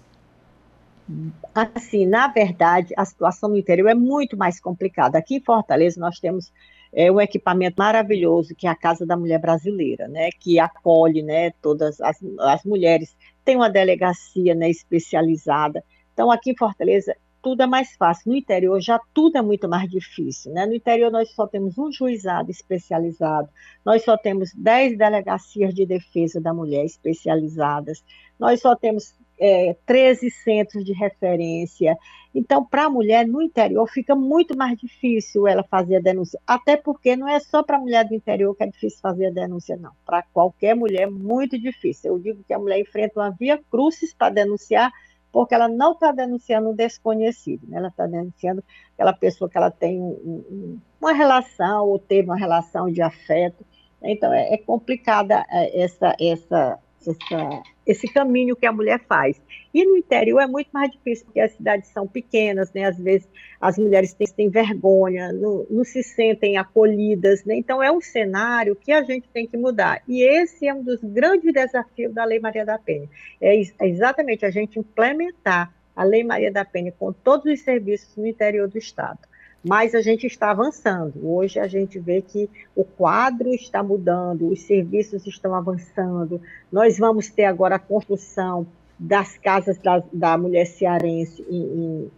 [1.55, 5.19] Assim, na verdade, a situação no interior é muito mais complicada.
[5.19, 6.51] Aqui em Fortaleza nós temos
[6.91, 11.51] é, um equipamento maravilhoso que é a Casa da Mulher Brasileira, né, que acolhe, né,
[11.61, 13.15] todas as, as mulheres.
[13.45, 15.85] Tem uma delegacia, né, especializada.
[16.15, 18.31] Então, aqui em Fortaleza tudo é mais fácil.
[18.31, 20.53] No interior já tudo é muito mais difícil.
[20.53, 20.65] Né?
[20.65, 23.49] No interior nós só temos um juizado especializado,
[23.85, 28.05] nós só temos 10 delegacias de defesa da mulher especializadas,
[28.39, 31.99] nós só temos é, 13 centros de referência.
[32.35, 36.77] Então, para a mulher no interior fica muito mais difícil ela fazer a denúncia, até
[36.77, 39.77] porque não é só para a mulher do interior que é difícil fazer a denúncia,
[39.77, 39.93] não.
[40.07, 42.13] Para qualquer mulher é muito difícil.
[42.13, 44.93] Eu digo que a mulher enfrenta uma via crucis para denunciar
[45.33, 47.79] porque ela não está denunciando um desconhecido, né?
[47.79, 48.63] ela está denunciando
[48.95, 53.65] aquela pessoa que ela tem um, um, uma relação ou teve uma relação de afeto.
[54.03, 56.79] Então, é, é complicada é, essa, essa
[57.11, 59.41] essa, esse caminho que a mulher faz.
[59.75, 62.85] E no interior é muito mais difícil, porque as cidades são pequenas, né?
[62.85, 63.29] às vezes
[63.61, 67.45] as mulheres têm, têm vergonha, não, não, se sentem acolhidas.
[67.45, 67.57] Né?
[67.57, 70.03] Então, é um cenário que a gente tem que mudar.
[70.07, 73.09] E esse é um dos grandes desafios da Lei Maria da Penha.
[73.41, 78.17] É, é exatamente a gente implementar a Lei Maria da Penha com todos os serviços
[78.17, 79.32] no interior do Estado
[79.65, 81.15] mas a gente está avançando.
[81.23, 86.41] Hoje a gente vê que o quadro está mudando, os serviços estão avançando.
[86.71, 88.67] Nós vamos ter agora a construção
[88.99, 91.63] das casas da, da mulher cearense em,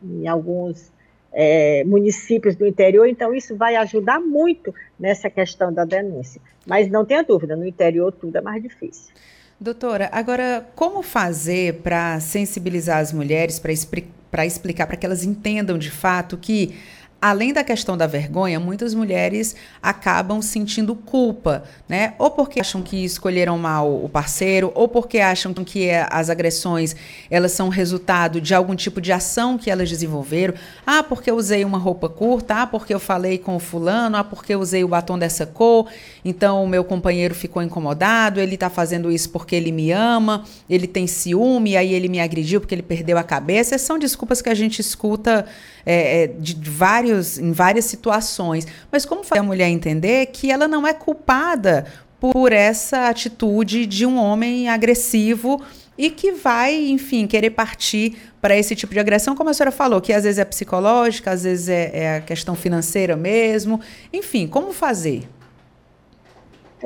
[0.03, 0.93] em, em alguns
[1.33, 6.41] é, municípios do interior, então isso vai ajudar muito nessa questão da denúncia.
[6.65, 9.13] Mas não tenha dúvida, no interior tudo é mais difícil.
[9.59, 15.91] Doutora, agora como fazer para sensibilizar as mulheres, para explicar para que elas entendam de
[15.91, 16.77] fato que
[17.21, 22.15] além da questão da vergonha, muitas mulheres acabam sentindo culpa, né?
[22.19, 26.95] Ou porque acham que escolheram mal o parceiro, ou porque acham que as agressões
[27.31, 30.53] elas são resultado de algum tipo de ação que elas desenvolveram.
[30.87, 34.25] Ah, porque eu usei uma roupa curta, ah, porque eu falei com o fulano, ah,
[34.25, 35.89] porque eu usei o batom dessa cor,
[36.25, 40.87] então o meu companheiro ficou incomodado, ele está fazendo isso porque ele me ama, ele
[40.87, 43.79] tem ciúme, aí ele me agrediu porque ele perdeu a cabeça.
[43.79, 45.47] São desculpas que a gente escuta
[45.87, 48.67] é, de vários vários, em várias situações.
[48.91, 51.87] Mas como fazer a mulher entender que ela não é culpada
[52.21, 55.63] por essa atitude de um homem agressivo
[55.97, 60.01] e que vai, enfim, querer partir para esse tipo de agressão, como a senhora falou,
[60.01, 63.81] que às vezes é psicológica, às vezes é, é a questão financeira mesmo.
[64.13, 65.29] Enfim, como fazer?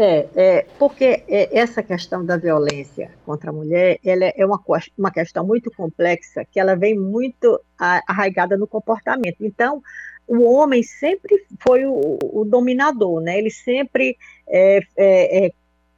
[0.01, 4.62] É, é, porque é, essa questão da violência contra a mulher, ela é uma,
[4.97, 7.61] uma questão muito complexa, que ela vem muito
[8.07, 9.38] arraigada no comportamento.
[9.41, 9.83] Então,
[10.29, 13.38] o homem sempre foi o, o dominador, né?
[13.38, 15.53] Ele sempre, é, é, é,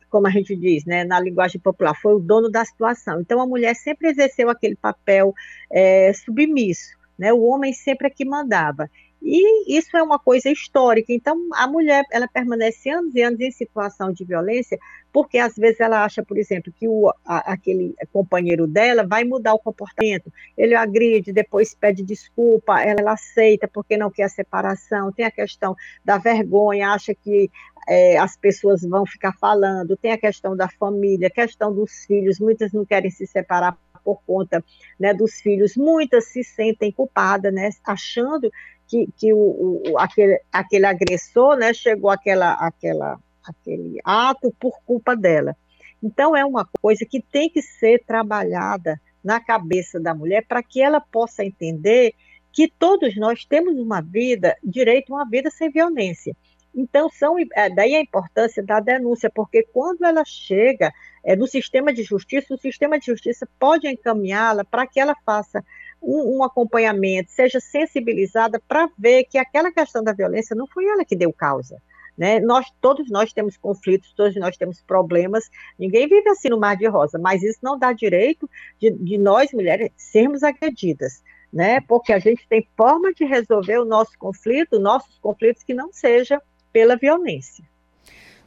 [0.08, 3.20] como a gente diz, né, na linguagem popular, foi o dono da situação.
[3.20, 5.34] Então a mulher sempre exerceu aquele papel
[5.70, 7.32] é, submisso, né?
[7.32, 8.88] O homem sempre é que mandava.
[9.22, 11.12] E isso é uma coisa histórica.
[11.12, 14.78] Então, a mulher, ela permanece anos e anos em situação de violência,
[15.12, 19.52] porque às vezes ela acha, por exemplo, que o, a, aquele companheiro dela vai mudar
[19.52, 20.32] o comportamento.
[20.56, 25.12] Ele agride, depois pede desculpa, ela, ela aceita porque não quer a separação.
[25.12, 27.50] Tem a questão da vergonha, acha que
[27.86, 29.96] é, as pessoas vão ficar falando.
[29.98, 32.40] Tem a questão da família, questão dos filhos.
[32.40, 34.64] Muitas não querem se separar por conta
[34.98, 38.50] né, dos filhos, muitas se sentem culpadas, né, achando
[38.90, 45.16] que, que o, o, aquele, aquele agressor né, chegou àquela, àquela, àquele ato por culpa
[45.16, 45.56] dela.
[46.02, 50.82] Então, é uma coisa que tem que ser trabalhada na cabeça da mulher para que
[50.82, 52.14] ela possa entender
[52.52, 56.34] que todos nós temos uma vida, direito a uma vida sem violência.
[56.74, 61.92] Então, são, é, daí a importância da denúncia, porque quando ela chega é, no sistema
[61.92, 65.64] de justiça, o sistema de justiça pode encaminhá-la para que ela faça
[66.02, 71.04] um, um acompanhamento, seja sensibilizada para ver que aquela questão da violência não foi ela
[71.04, 71.80] que deu causa.
[72.16, 72.38] Né?
[72.40, 76.86] Nós, todos nós temos conflitos, todos nós temos problemas, ninguém vive assim no mar de
[76.86, 81.22] rosa, mas isso não dá direito de, de nós, mulheres, sermos agredidas.
[81.52, 81.80] Né?
[81.80, 86.40] Porque a gente tem forma de resolver o nosso conflito, nossos conflitos que não seja
[86.72, 87.64] pela violência.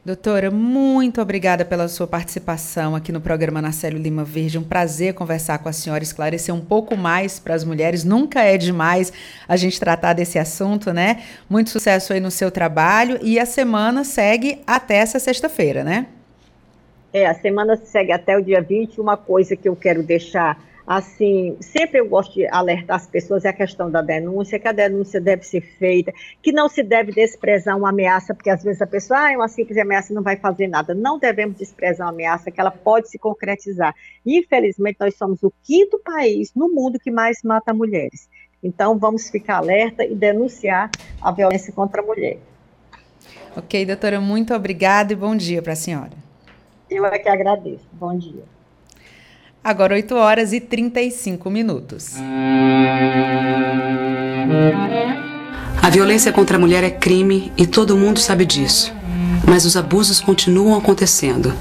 [0.05, 4.57] Doutora, muito obrigada pela sua participação aqui no programa Narcélio Lima Verde.
[4.57, 8.03] Um prazer conversar com a senhora, esclarecer um pouco mais para as mulheres.
[8.03, 9.13] Nunca é demais
[9.47, 11.23] a gente tratar desse assunto, né?
[11.49, 16.07] Muito sucesso aí no seu trabalho e a semana segue até essa sexta-feira, né?
[17.13, 18.99] É, a semana segue até o dia 20.
[18.99, 23.49] Uma coisa que eu quero deixar assim, sempre eu gosto de alertar as pessoas é
[23.49, 27.77] a questão da denúncia, que a denúncia deve ser feita, que não se deve desprezar
[27.77, 30.67] uma ameaça, porque às vezes a pessoa, ah, é uma simples ameaça não vai fazer
[30.67, 30.93] nada.
[30.93, 33.95] Não devemos desprezar uma ameaça, que ela pode se concretizar.
[34.25, 38.29] Infelizmente, nós somos o quinto país no mundo que mais mata mulheres.
[38.61, 40.89] Então, vamos ficar alerta e denunciar
[41.21, 42.37] a violência contra a mulher.
[43.55, 46.11] Ok, doutora, muito obrigada e bom dia para a senhora.
[46.89, 47.85] Eu é que agradeço.
[47.93, 48.43] Bom dia.
[49.63, 52.15] Agora 8 horas e 35 minutos.
[55.81, 58.93] A violência contra a mulher é crime e todo mundo sabe disso.
[59.47, 61.53] Mas os abusos continuam acontecendo.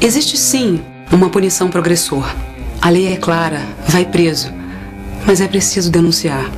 [0.00, 2.34] Existe sim uma punição progressor.
[2.80, 4.50] A lei é clara, vai preso.
[5.26, 6.50] Mas é preciso denunciar.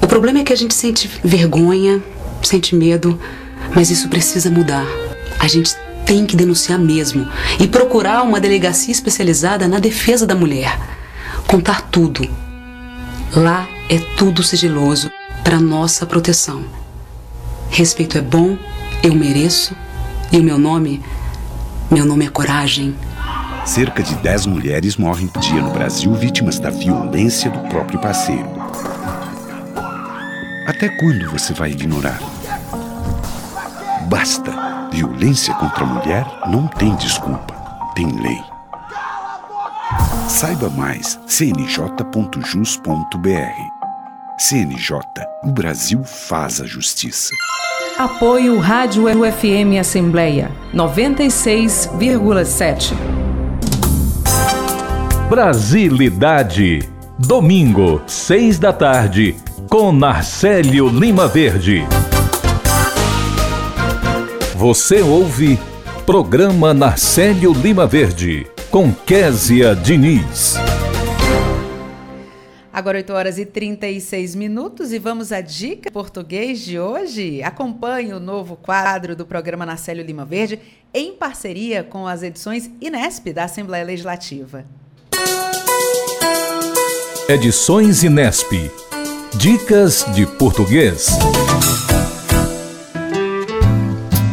[0.00, 2.00] O problema é que a gente sente vergonha,
[2.40, 3.20] sente medo,
[3.74, 4.86] mas isso precisa mudar.
[5.40, 5.74] A gente
[6.08, 7.28] tem que denunciar mesmo
[7.60, 10.80] e procurar uma delegacia especializada na defesa da mulher.
[11.46, 12.26] Contar tudo.
[13.36, 15.10] Lá é tudo sigiloso
[15.44, 16.64] para nossa proteção.
[17.68, 18.56] Respeito é bom,
[19.02, 19.76] eu mereço
[20.32, 21.04] e o meu nome,
[21.90, 22.96] meu nome é coragem.
[23.66, 28.48] Cerca de 10 mulheres morrem por dia no Brasil vítimas da violência do próprio parceiro.
[30.66, 32.18] Até quando você vai ignorar?
[34.08, 34.77] Basta!
[34.90, 37.54] Violência contra a mulher não tem desculpa,
[37.94, 38.42] tem lei.
[40.28, 42.38] Saiba mais cnj.jus.br.
[44.38, 45.00] CNJ,
[45.44, 47.30] o Brasil faz a justiça.
[47.98, 52.94] Apoio Rádio UFM Assembleia 96,7.
[55.28, 56.88] Brasilidade.
[57.18, 59.34] Domingo, seis da tarde,
[59.68, 61.84] com Narcélio Lima Verde.
[64.58, 65.56] Você ouve
[66.04, 70.56] Programa Narcélio Lima Verde, com Késia Diniz.
[72.72, 77.40] Agora 8 horas e 36 minutos e vamos à dica português de hoje.
[77.40, 80.58] Acompanhe o novo quadro do programa Narcélio Lima Verde
[80.92, 84.64] em parceria com as edições Inesp da Assembleia Legislativa.
[87.28, 88.50] Edições Inesp.
[89.36, 91.16] Dicas de português.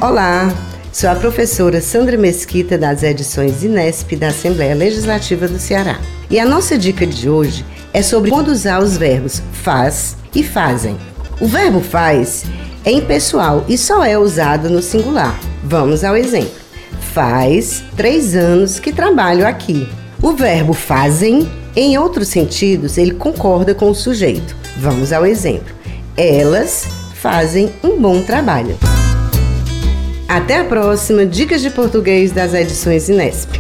[0.08, 0.54] Olá,
[0.94, 6.00] sou a professora Sandra Mesquita das edições Inesp da Assembleia Legislativa do Ceará.
[6.30, 10.96] E a nossa dica de hoje é sobre quando usar os verbos faz e fazem.
[11.42, 12.46] O verbo faz
[12.86, 15.40] é impessoal e só é usado no singular.
[15.64, 16.54] Vamos ao exemplo.
[17.12, 19.90] Faz três anos que trabalho aqui.
[20.22, 24.56] O verbo fazem, em outros sentidos, ele concorda com o sujeito.
[24.78, 25.74] Vamos ao exemplo.
[26.16, 26.86] Elas
[27.16, 28.78] fazem um bom trabalho.
[30.36, 33.52] Até a próxima Dicas de Português das edições Inesp.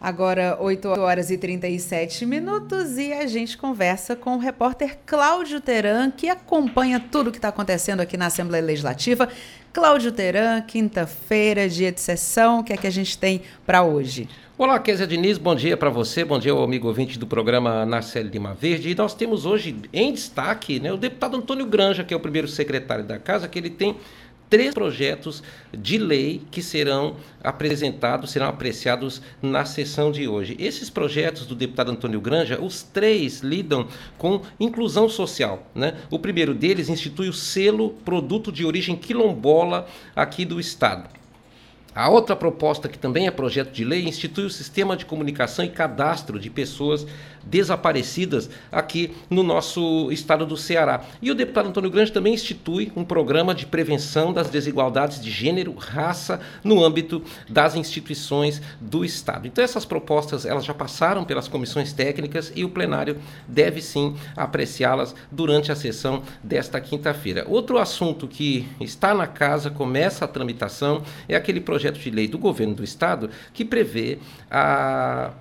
[0.00, 6.10] Agora, 8 horas e 37 minutos, e a gente conversa com o repórter Cláudio Teran,
[6.10, 9.28] que acompanha tudo o que está acontecendo aqui na Assembleia Legislativa.
[9.72, 14.26] Cláudio Teran, quinta-feira, dia de sessão, o que é que a gente tem para hoje?
[14.56, 18.32] Olá, Kézia Diniz, bom dia para você, bom dia ao amigo ouvinte do programa Narcélio
[18.32, 18.90] Lima Verde.
[18.90, 22.48] E nós temos hoje em destaque né, o deputado Antônio Granja, que é o primeiro
[22.48, 23.94] secretário da Casa, que ele tem
[24.48, 25.42] três projetos
[25.72, 30.56] de lei que serão apresentados, serão apreciados na sessão de hoje.
[30.58, 33.86] Esses projetos do deputado Antônio Granja, os três lidam
[34.16, 35.66] com inclusão social.
[35.74, 35.94] Né?
[36.10, 41.17] O primeiro deles institui o selo Produto de Origem Quilombola aqui do Estado.
[41.98, 45.68] A outra proposta, que também é projeto de lei, institui o sistema de comunicação e
[45.68, 47.04] cadastro de pessoas
[47.44, 51.02] desaparecidas aqui no nosso estado do Ceará.
[51.20, 55.74] E o deputado Antônio Grande também institui um programa de prevenção das desigualdades de gênero,
[55.74, 59.48] raça no âmbito das instituições do estado.
[59.48, 65.14] Então essas propostas elas já passaram pelas comissões técnicas e o plenário deve sim apreciá-las
[65.32, 67.44] durante a sessão desta quinta-feira.
[67.48, 72.38] Outro assunto que está na casa, começa a tramitação, é aquele projeto de lei do
[72.38, 74.18] governo do estado que prevê
[74.50, 75.32] a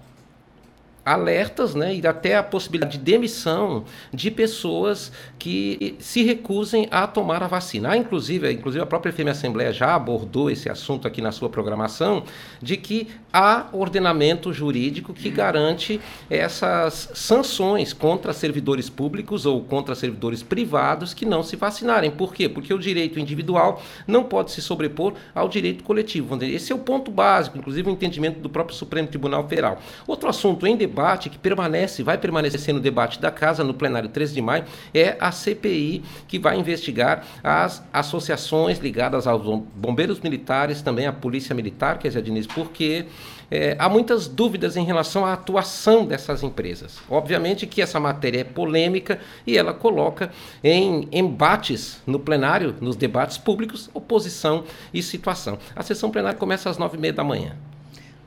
[1.08, 7.42] alertas né, e até a possibilidade de demissão de pessoas que se recusem a tomar
[7.42, 7.92] a vacina.
[7.92, 12.26] Há, inclusive, inclusive a própria FM Assembleia já abordou esse assunto aqui na sua programação,
[12.62, 13.08] de que
[13.38, 21.24] há ordenamento jurídico que garante essas sanções contra servidores públicos ou contra servidores privados que
[21.24, 22.10] não se vacinarem.
[22.10, 22.50] Por quê?
[22.50, 26.36] Porque o direito individual não pode se sobrepor ao direito coletivo.
[26.44, 29.80] Esse é o ponto básico, inclusive o entendimento do próprio Supremo Tribunal Federal.
[30.08, 34.34] Outro assunto em debate que permanece, vai permanecer no debate da Casa, no plenário 13
[34.34, 34.66] de maio,
[34.96, 39.44] é a CPI, que vai investigar as associações ligadas aos
[39.76, 43.06] bombeiros militares, também à Polícia Militar, que é Diniz, porque
[43.50, 46.98] é, há muitas dúvidas em relação à atuação dessas empresas.
[47.10, 50.32] Obviamente que essa matéria é polêmica e ela coloca
[50.64, 55.58] em embates no plenário, nos debates públicos, oposição e situação.
[55.76, 57.56] A sessão plenária começa às nove e meia da manhã.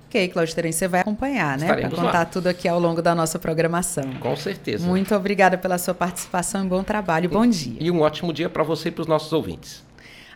[0.08, 1.68] Ok, Cláudio Terem, você vai acompanhar, né?
[1.68, 2.24] Para contar lá.
[2.24, 4.02] tudo aqui ao longo da nossa programação.
[4.18, 4.84] Com certeza.
[4.84, 7.28] Muito obrigada pela sua participação e bom trabalho.
[7.28, 7.76] Bom dia.
[7.78, 9.84] E um ótimo dia para você e para os nossos ouvintes.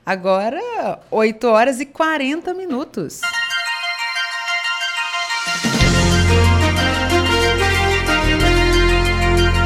[0.07, 3.21] Agora, 8 horas e 40 minutos.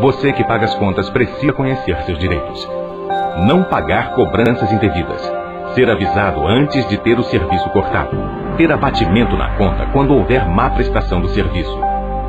[0.00, 2.68] Você que paga as contas precisa conhecer seus direitos.
[3.46, 5.20] Não pagar cobranças indevidas.
[5.74, 8.16] Ser avisado antes de ter o serviço cortado.
[8.56, 11.78] Ter abatimento na conta quando houver má prestação do serviço.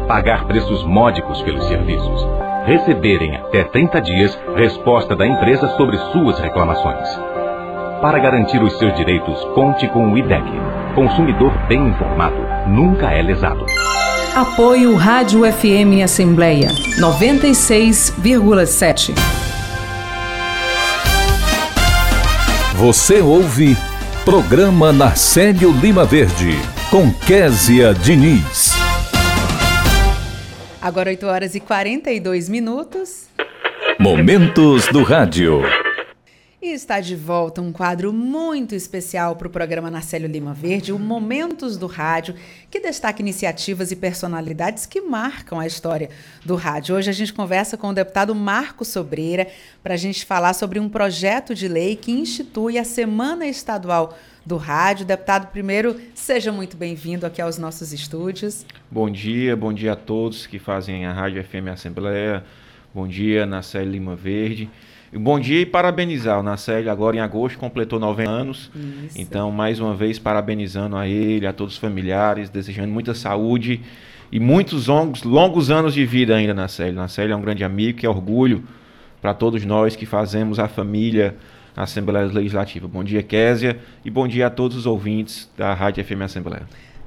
[0.07, 2.27] Pagar preços módicos pelos serviços.
[2.65, 7.07] Receberem até 30 dias resposta da empresa sobre suas reclamações.
[7.99, 10.45] Para garantir os seus direitos, conte com o IDEC.
[10.93, 12.37] Consumidor bem informado
[12.67, 13.65] nunca é lesado.
[14.35, 16.67] Apoio Rádio FM Assembleia
[16.99, 19.13] 96,7.
[22.75, 23.77] Você ouve
[24.25, 26.59] Programa Narcélio Lima Verde,
[26.91, 28.73] com Késia Diniz.
[30.81, 33.27] Agora 8 horas e 42 minutos.
[33.97, 35.61] Momentos do Rádio.
[36.65, 40.97] E está de volta um quadro muito especial para o programa Narcélio Lima Verde, o
[40.97, 42.33] Momentos do Rádio,
[42.71, 46.09] que destaca iniciativas e personalidades que marcam a história
[46.43, 46.95] do rádio.
[46.95, 49.47] Hoje a gente conversa com o deputado Marco Sobreira
[49.83, 54.57] para a gente falar sobre um projeto de lei que institui a Semana Estadual do
[54.57, 55.05] Rádio.
[55.05, 58.65] Deputado, primeiro, seja muito bem-vindo aqui aos nossos estúdios.
[58.89, 62.43] Bom dia, bom dia a todos que fazem a Rádio FM Assembleia.
[62.91, 64.67] Bom dia, Narcélio Lima Verde.
[65.17, 66.39] Bom dia e parabenizar.
[66.39, 68.71] O Nacelle agora em agosto completou 90 anos.
[68.75, 69.19] Isso.
[69.19, 73.81] Então, mais uma vez, parabenizando a ele, a todos os familiares, desejando muita saúde
[74.31, 76.95] e muitos longos, longos anos de vida ainda, Nacelle.
[76.95, 78.63] Nacelle é um grande amigo, que é orgulho
[79.21, 81.35] para todos nós que fazemos a família
[81.75, 82.87] a Assembleia Legislativa.
[82.87, 86.63] Bom dia, Késia, e bom dia a todos os ouvintes da Rádio FM Assembleia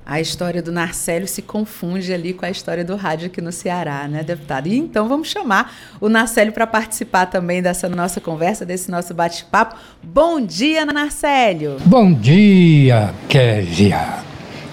[0.09, 4.09] a história do Narcélio se confunde ali com a história do rádio aqui no Ceará,
[4.09, 4.67] né, deputado?
[4.67, 9.77] E então vamos chamar o Narcélio para participar também dessa nossa conversa, desse nosso bate-papo.
[10.03, 11.77] Bom dia, Narcélio!
[11.85, 14.25] Bom dia, Késia!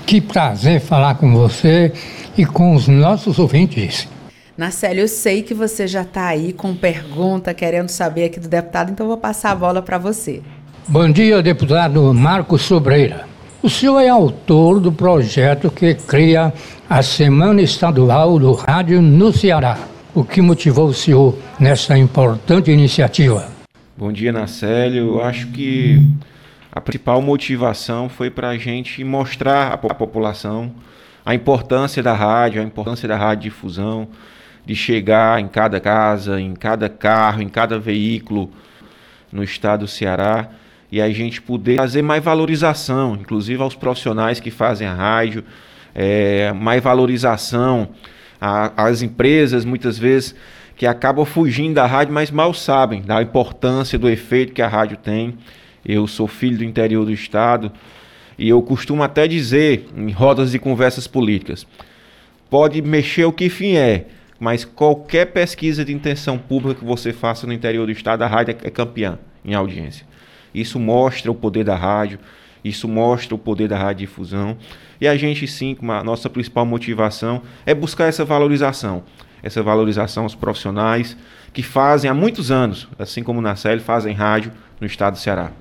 [0.05, 1.91] Que prazer falar com você
[2.37, 4.07] e com os nossos ouvintes.
[4.57, 8.89] Narcélio, eu sei que você já está aí com pergunta, querendo saber aqui do deputado,
[8.89, 10.41] então vou passar a bola para você.
[10.87, 13.34] Bom dia, deputado Marcos Sobreira.
[13.61, 16.53] O senhor é autor do projeto que cria
[16.89, 19.77] a Semana Estadual do Rádio no Ceará.
[20.13, 23.47] O que motivou o senhor nessa importante iniciativa?
[23.97, 25.15] Bom dia, Nacélio.
[25.15, 25.99] Eu acho que
[26.71, 30.71] a principal motivação foi para a gente mostrar à população
[31.25, 34.07] a importância da rádio, a importância da radiodifusão,
[34.63, 38.51] de chegar em cada casa, em cada carro, em cada veículo
[39.31, 40.49] no estado do Ceará
[40.91, 45.43] e a gente poder fazer mais valorização, inclusive aos profissionais que fazem a rádio,
[45.93, 47.89] é, mais valorização
[48.39, 50.35] às empresas, muitas vezes,
[50.75, 54.97] que acabam fugindo da rádio, mas mal sabem da importância, do efeito que a rádio
[54.97, 55.35] tem.
[55.85, 57.71] Eu sou filho do interior do estado
[58.37, 61.65] e eu costumo até dizer em rodas de conversas políticas:
[62.49, 64.05] pode mexer o que fim é,
[64.39, 68.57] mas qualquer pesquisa de intenção pública que você faça no interior do estado, a rádio
[68.63, 70.05] é campeã em audiência.
[70.55, 72.17] Isso mostra o poder da rádio,
[72.63, 74.57] isso mostra o poder da radiodifusão.
[74.99, 79.03] E a gente sim, a nossa principal motivação é buscar essa valorização.
[79.43, 81.15] Essa valorização aos profissionais
[81.53, 85.51] que fazem há muitos anos, assim como na CEL, fazem rádio no estado do Ceará.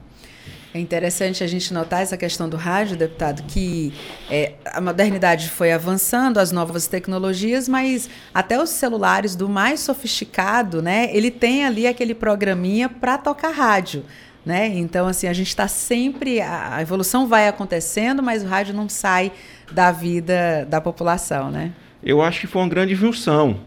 [0.72, 3.92] É interessante a gente notar essa questão do rádio, deputado, que
[4.28, 10.82] é, a modernidade foi avançando, as novas tecnologias, mas até os celulares do mais sofisticado,
[10.82, 14.02] né, ele tem ali aquele programinha para tocar rádio.
[14.44, 14.68] Né?
[14.74, 16.40] Então, assim, a gente está sempre.
[16.40, 19.32] A evolução vai acontecendo, mas o rádio não sai
[19.72, 21.72] da vida da população, né?
[22.02, 23.58] Eu acho que foi uma grande junção.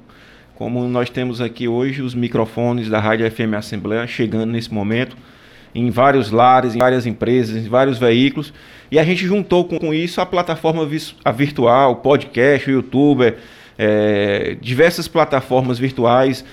[0.54, 5.18] Como nós temos aqui hoje os microfones da Rádio FM Assembleia chegando nesse momento
[5.74, 8.54] em vários lares, em várias empresas, em vários veículos,
[8.90, 10.88] e a gente juntou com, com isso a plataforma
[11.24, 13.38] a virtual, o podcast, o youtuber,
[13.78, 16.44] é, diversas plataformas virtuais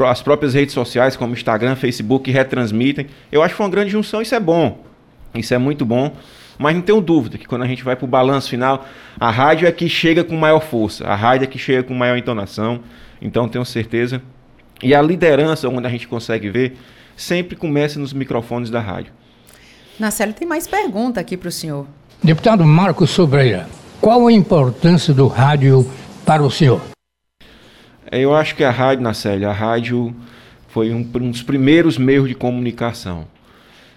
[0.00, 3.06] as próprias redes sociais, como Instagram, Facebook, retransmitem.
[3.30, 4.84] Eu acho que foi uma grande junção, isso é bom.
[5.34, 6.14] Isso é muito bom.
[6.58, 8.86] Mas não tenho dúvida que quando a gente vai para o balanço final,
[9.20, 12.16] a rádio é que chega com maior força, a rádio é que chega com maior
[12.16, 12.80] entonação.
[13.20, 14.22] Então tenho certeza.
[14.82, 16.76] E a liderança, onde a gente consegue ver,
[17.16, 19.12] sempre começa nos microfones da rádio.
[19.98, 21.86] Nacélio, tem mais pergunta aqui para o senhor.
[22.22, 23.68] Deputado Marcos Sobreira,
[24.00, 25.90] qual a importância do rádio
[26.24, 26.95] para o senhor?
[28.10, 30.14] É, eu acho que a rádio, Nacélia, a rádio
[30.68, 33.26] foi um, um, dos primeiros meios de comunicação.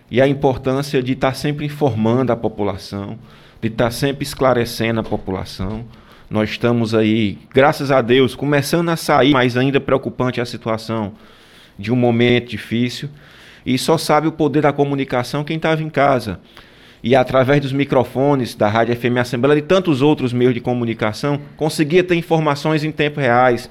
[0.09, 3.19] E a importância de estar sempre informando a população,
[3.61, 5.85] de estar sempre esclarecendo a população.
[6.27, 11.13] Nós estamos aí, graças a Deus, começando a sair, mas ainda preocupante a situação
[11.77, 13.09] de um momento difícil.
[13.63, 16.39] E só sabe o poder da comunicação quem estava em casa.
[17.03, 22.03] E através dos microfones da Rádio FM Assembleia e tantos outros meios de comunicação, conseguia
[22.03, 23.69] ter informações em tempo reais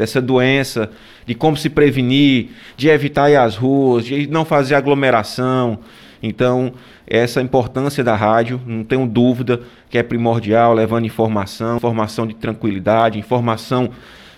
[0.00, 0.90] dessa doença,
[1.26, 5.80] de como se prevenir, de evitar ir às ruas, de não fazer aglomeração.
[6.22, 6.72] Então,
[7.06, 13.18] essa importância da rádio, não tenho dúvida que é primordial, levando informação, informação de tranquilidade,
[13.18, 13.90] informação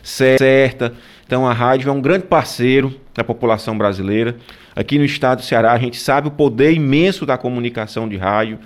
[0.03, 0.93] certa.
[1.25, 4.35] Então, a rádio é um grande parceiro da população brasileira.
[4.75, 8.59] Aqui no estado do Ceará, a gente sabe o poder imenso da comunicação de rádio,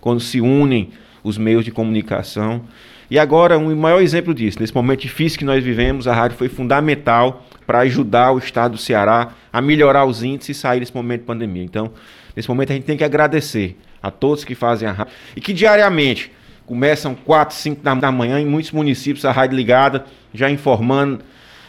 [0.00, 0.90] quando se unem
[1.22, 2.62] os meios de comunicação.
[3.10, 6.48] E agora, um maior exemplo disso, nesse momento difícil que nós vivemos, a rádio foi
[6.48, 11.22] fundamental para ajudar o estado do Ceará a melhorar os índices e sair desse momento
[11.22, 11.64] de pandemia.
[11.64, 11.90] Então,
[12.36, 15.52] nesse momento a gente tem que agradecer a todos que fazem a rádio e que
[15.52, 16.30] diariamente
[16.64, 21.18] começam 4, 5 da manhã em muitos municípios a rádio ligada, já informando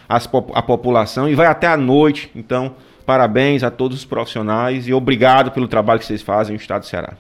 [0.08, 2.30] as, a população e vai até a noite.
[2.36, 6.82] Então, parabéns a todos os profissionais e obrigado pelo trabalho que vocês fazem no estado
[6.82, 7.14] do Ceará.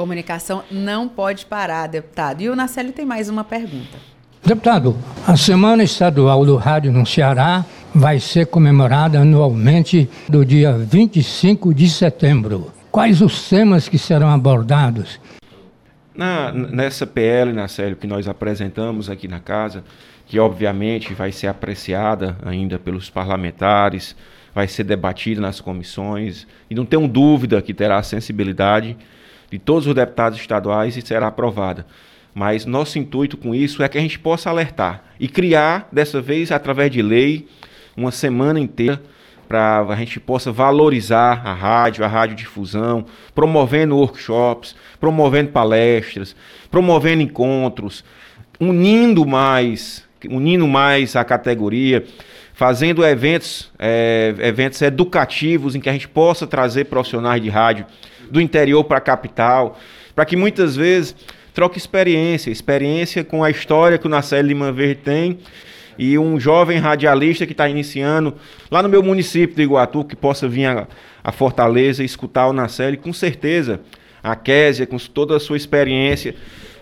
[0.00, 2.40] Comunicação não pode parar, deputado.
[2.40, 3.98] E o Nacelli tem mais uma pergunta.
[4.42, 4.96] Deputado,
[5.26, 11.90] a Semana Estadual do Rádio no Ceará vai ser comemorada anualmente do dia 25 de
[11.90, 12.72] setembro.
[12.90, 15.20] Quais os temas que serão abordados?
[16.14, 19.84] Na, nessa PL, na série que nós apresentamos aqui na casa,
[20.24, 24.16] que obviamente vai ser apreciada ainda pelos parlamentares,
[24.54, 28.96] vai ser debatida nas comissões, e não tenho dúvida que terá a sensibilidade
[29.50, 31.86] de todos os deputados estaduais e será aprovada.
[32.34, 36.52] Mas nosso intuito com isso é que a gente possa alertar e criar, dessa vez,
[36.52, 37.48] através de lei,
[37.96, 39.02] uma semana inteira
[39.48, 46.36] para a gente possa valorizar a rádio, a radiodifusão, promovendo workshops, promovendo palestras,
[46.70, 48.04] promovendo encontros,
[48.60, 52.04] unindo mais, unindo mais a categoria,
[52.60, 57.86] fazendo eventos, é, eventos educativos em que a gente possa trazer profissionais de rádio
[58.30, 59.78] do interior para a capital,
[60.14, 61.16] para que muitas vezes
[61.54, 65.38] troque experiência, experiência com a história que o Nacelle Lima Verde tem
[65.98, 68.34] e um jovem radialista que está iniciando
[68.70, 70.86] lá no meu município de Iguatu, que possa vir a,
[71.24, 73.80] a Fortaleza escutar o Nacelle, com certeza
[74.22, 76.34] a Késia, com toda a sua experiência,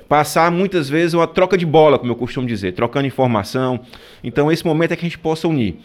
[0.09, 3.81] passar muitas vezes uma troca de bola, como eu costumo dizer, trocando informação.
[4.25, 5.77] Então, esse momento é que a gente possa unir.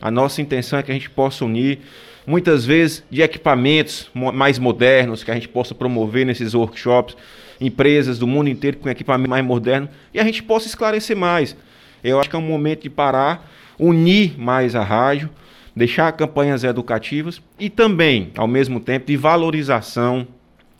[0.00, 1.78] A nossa intenção é que a gente possa unir
[2.26, 7.16] muitas vezes de equipamentos mais modernos que a gente possa promover nesses workshops,
[7.60, 11.56] empresas do mundo inteiro com equipamento mais moderno e a gente possa esclarecer mais.
[12.02, 15.30] Eu acho que é um momento de parar, unir mais a rádio,
[15.74, 20.26] deixar campanhas educativas e também, ao mesmo tempo, de valorização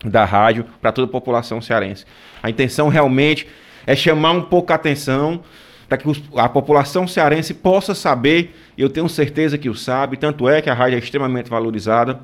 [0.05, 2.05] da rádio para toda a população cearense.
[2.43, 3.47] A intenção realmente
[3.87, 5.43] é chamar um pouco a atenção
[5.89, 10.61] para que a população cearense possa saber, eu tenho certeza que o sabe, tanto é
[10.61, 12.21] que a rádio é extremamente valorizada,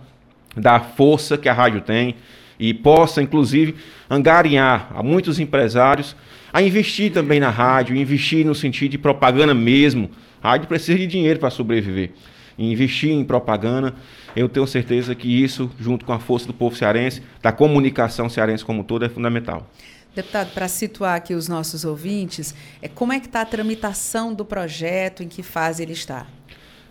[0.54, 2.14] da força que a rádio tem
[2.58, 3.74] e possa, inclusive,
[4.08, 6.14] angariar a muitos empresários
[6.52, 10.10] a investir também na rádio, investir no sentido de propaganda mesmo.
[10.40, 12.10] A rádio precisa de dinheiro para sobreviver.
[12.56, 13.94] E investir em propaganda,
[14.36, 18.64] eu tenho certeza que isso, junto com a força do povo cearense, da comunicação cearense
[18.64, 19.68] como um todo, é fundamental.
[20.14, 24.44] Deputado, para situar aqui os nossos ouvintes, é como é que está a tramitação do
[24.44, 26.26] projeto, em que fase ele está?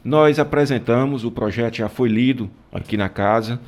[0.04, 3.62] Nós apresentamos, o projeto já foi lido aqui na casa,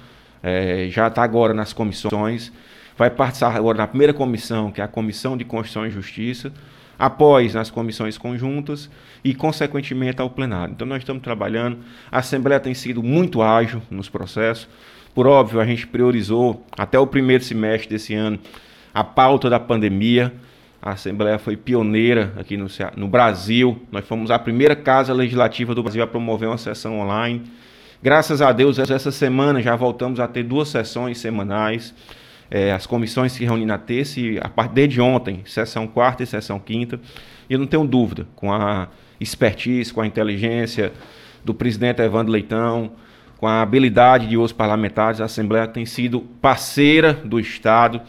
[0.44, 2.52] é, já está agora nas comissões,
[2.98, 6.52] vai participar agora na primeira comissão, que é a Comissão de Constituição e Justiça,
[6.98, 8.90] após nas comissões conjuntas
[9.24, 10.74] e, consequentemente, ao plenário.
[10.74, 11.80] Então, nós estamos trabalhando,
[12.12, 14.68] a Assembleia tem sido muito ágil nos processos,
[15.16, 18.38] por óbvio, a gente priorizou até o primeiro semestre desse ano
[18.94, 20.34] a pauta da pandemia.
[20.82, 22.68] A Assembleia foi pioneira aqui no,
[22.98, 23.82] no Brasil.
[23.90, 27.44] Nós fomos a primeira casa legislativa do Brasil a promover uma sessão online.
[28.04, 31.96] Graças a Deus, essa semana já voltamos a ter duas sessões semanais.
[32.50, 36.26] É, as comissões se reúnem na terça e a partir de ontem, sessão quarta e
[36.26, 37.00] sessão quinta.
[37.50, 38.88] E eu não tenho dúvida, com a
[39.20, 40.92] expertise, com a inteligência
[41.44, 42.92] do presidente Evandro Leitão,
[43.38, 48.02] com a habilidade de outros parlamentares, a Assembleia tem sido parceira do Estado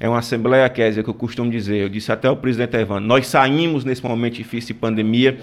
[0.00, 3.26] é uma assembleia, Kézia, que eu costumo dizer, eu disse até ao presidente Evandro, nós
[3.26, 5.38] saímos nesse momento difícil de pandemia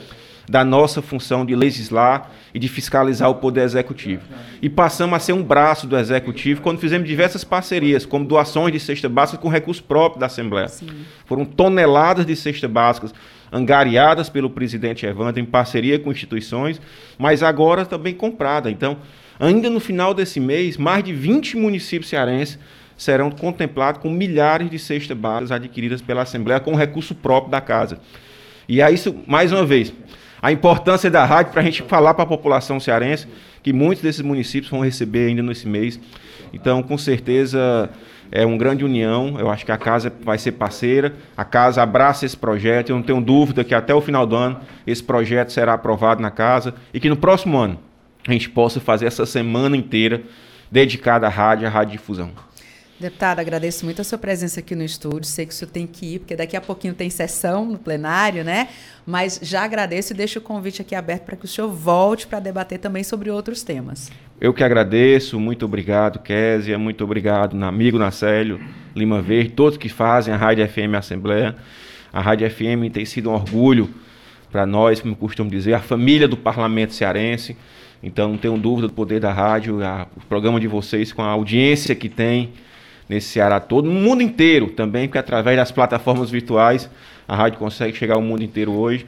[0.50, 4.24] da nossa função de legislar e de fiscalizar o poder executivo.
[4.62, 8.80] E passamos a ser um braço do executivo quando fizemos diversas parcerias, como doações de
[8.80, 10.70] cesta básica com recursos próprios da Assembleia.
[10.70, 10.88] Sim.
[11.26, 13.14] Foram toneladas de cesta básicas
[13.52, 16.82] angariadas pelo presidente Evandro em parceria com instituições,
[17.18, 18.72] mas agora também comprada.
[18.72, 18.98] Então,
[19.40, 22.58] ainda no final desse mês, mais de 20 municípios cearenses
[22.96, 28.00] serão contemplados com milhares de cestas básicas adquiridas pela Assembleia com recurso próprio da casa.
[28.68, 29.94] E é isso, mais uma vez,
[30.48, 33.28] a importância da rádio para a gente falar para a população cearense
[33.62, 36.00] que muitos desses municípios vão receber ainda nesse mês.
[36.54, 37.90] Então, com certeza,
[38.32, 39.36] é uma grande união.
[39.38, 42.92] Eu acho que a casa vai ser parceira, a casa abraça esse projeto.
[42.92, 46.32] Eu não tenho dúvida que até o final do ano esse projeto será aprovado na
[46.32, 47.78] casa e que no próximo ano
[48.26, 50.22] a gente possa fazer essa semana inteira
[50.72, 52.00] dedicada à rádio, à rádio
[53.00, 55.26] Deputado, agradeço muito a sua presença aqui no estúdio.
[55.26, 58.44] Sei que o senhor tem que ir, porque daqui a pouquinho tem sessão no plenário,
[58.44, 58.70] né?
[59.06, 62.40] Mas já agradeço e deixo o convite aqui aberto para que o senhor volte para
[62.40, 64.12] debater também sobre outros temas.
[64.42, 68.60] Eu que agradeço, muito obrigado, Késia, muito obrigado, amigo Nacélio,
[68.96, 71.56] Lima Verde, todos que fazem a Rádio FM Assembleia.
[72.12, 73.94] A Rádio FM tem sido um orgulho
[74.52, 77.56] para nós, como costumo dizer, a família do parlamento cearense.
[78.02, 81.28] Então, não tenho dúvida do poder da rádio, a, o programa de vocês, com a
[81.28, 82.54] audiência que tem
[83.08, 86.90] nesse Ceará todo, no mundo inteiro também, porque através das plataformas virtuais
[87.28, 89.06] a rádio consegue chegar ao mundo inteiro hoje.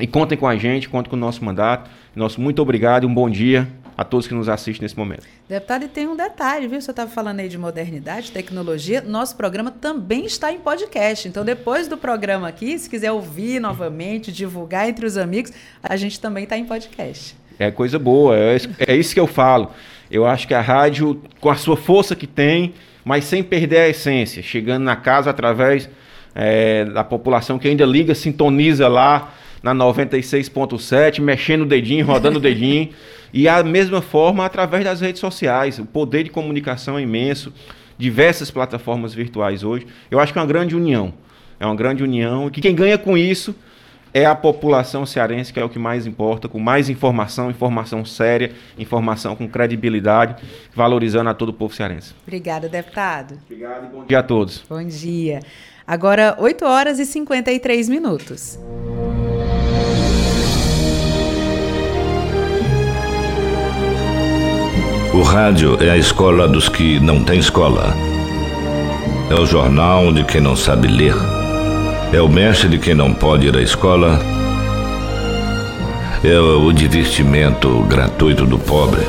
[0.00, 1.90] E contem com a gente, contem com o nosso mandato.
[2.14, 5.26] Nosso muito obrigado e um bom dia a todos que nos assistem nesse momento.
[5.46, 6.80] Deputado, e tem um detalhe, viu?
[6.80, 9.02] Você estava falando aí de modernidade, tecnologia.
[9.02, 11.28] Nosso programa também está em podcast.
[11.28, 15.52] Então, depois do programa aqui, se quiser ouvir novamente, divulgar entre os amigos,
[15.82, 17.36] a gente também está em podcast.
[17.58, 19.70] É coisa boa, é, é isso que eu falo.
[20.10, 22.72] Eu acho que a rádio, com a sua força que tem,
[23.10, 25.90] mas sem perder a essência, chegando na casa através
[26.32, 32.40] é, da população que ainda liga, sintoniza lá na 96.7, mexendo o dedinho, rodando o
[32.40, 32.90] dedinho,
[33.34, 35.80] e a mesma forma através das redes sociais.
[35.80, 37.52] O poder de comunicação é imenso,
[37.98, 39.88] diversas plataformas virtuais hoje.
[40.08, 41.12] Eu acho que é uma grande união.
[41.58, 43.56] É uma grande união, e que quem ganha com isso
[44.12, 48.52] é a população cearense, que é o que mais importa, com mais informação, informação séria,
[48.78, 50.36] informação com credibilidade,
[50.74, 52.14] valorizando a todo o povo cearense.
[52.22, 53.38] Obrigada, deputado.
[53.44, 54.64] Obrigado e bom dia a todos.
[54.68, 55.40] Bom dia.
[55.86, 58.58] Agora, 8 horas e 53 minutos.
[65.12, 67.92] O rádio é a escola dos que não têm escola.
[69.28, 71.39] É o jornal de quem não sabe ler
[72.12, 74.18] é o mestre de quem não pode ir à escola.
[76.24, 79.00] É o divertimento gratuito do pobre.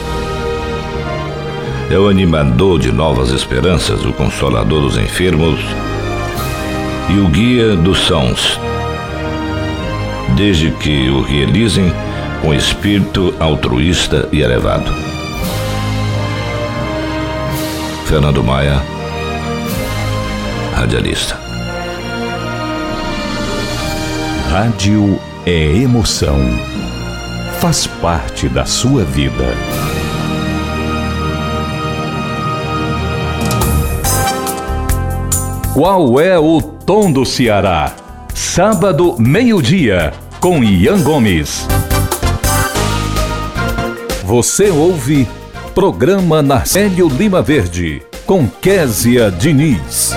[1.89, 5.59] É o animador de novas esperanças, o consolador dos enfermos
[7.09, 8.59] e o guia dos sãos,
[10.37, 11.91] desde que o realizem
[12.41, 14.91] com espírito altruísta e elevado.
[18.05, 18.81] Fernando Maia,
[20.73, 21.50] radialista.
[24.51, 26.37] Rádio é emoção.
[27.61, 29.55] Faz parte da sua vida.
[35.73, 37.95] Qual é o tom do Ceará?
[38.33, 41.65] Sábado, meio-dia, com Ian Gomes.
[44.25, 45.29] Você ouve
[45.73, 50.13] Programa Narcélio Lima Verde, com Késia Diniz.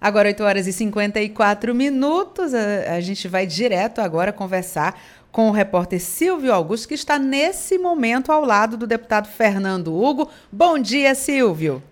[0.00, 5.52] Agora, 8 horas e 54 minutos, a, a gente vai direto agora conversar com o
[5.52, 10.28] repórter Silvio Augusto, que está nesse momento ao lado do deputado Fernando Hugo.
[10.50, 11.82] Bom dia, Silvio.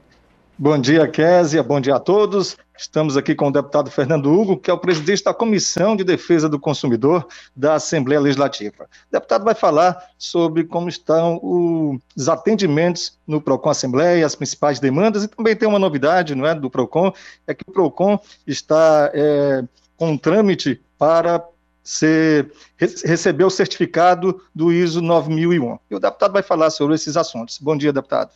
[0.59, 1.63] Bom dia, Késia.
[1.63, 2.57] Bom dia a todos.
[2.79, 6.49] Estamos aqui com o deputado Fernando Hugo, que é o presidente da Comissão de Defesa
[6.49, 8.85] do Consumidor da Assembleia Legislativa.
[8.85, 15.24] O deputado vai falar sobre como estão os atendimentos no PROCON Assembleia, as principais demandas,
[15.24, 17.12] e também tem uma novidade não é, do PROCON,
[17.47, 19.64] é que o PROCON está é,
[19.97, 21.43] com um trâmite para
[21.83, 25.79] ser, receber o certificado do ISO 9001.
[25.91, 27.59] E o deputado vai falar sobre esses assuntos.
[27.59, 28.33] Bom dia, deputado.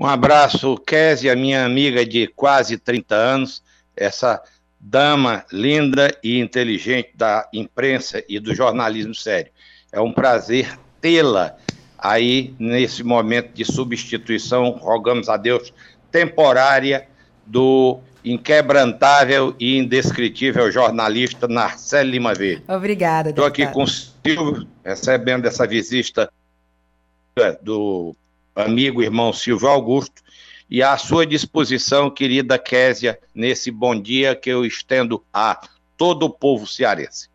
[0.00, 3.62] Um abraço, Kézia, minha amiga de quase 30 anos,
[3.94, 4.42] essa
[4.80, 9.52] dama linda e inteligente da imprensa e do jornalismo sério.
[9.92, 11.54] É um prazer tê-la
[11.98, 15.70] aí nesse momento de substituição, rogamos a Deus,
[16.10, 17.06] temporária
[17.44, 22.64] do inquebrantável e indescritível jornalista Narcélio Lima Verde.
[22.68, 26.32] Obrigada, Estou aqui com o Silvio, recebendo essa visita
[27.60, 28.16] do
[28.54, 30.22] amigo, irmão Silvio Augusto,
[30.68, 35.60] e à sua disposição, querida Késia, nesse bom dia que eu estendo a
[35.96, 37.29] todo o povo cearense.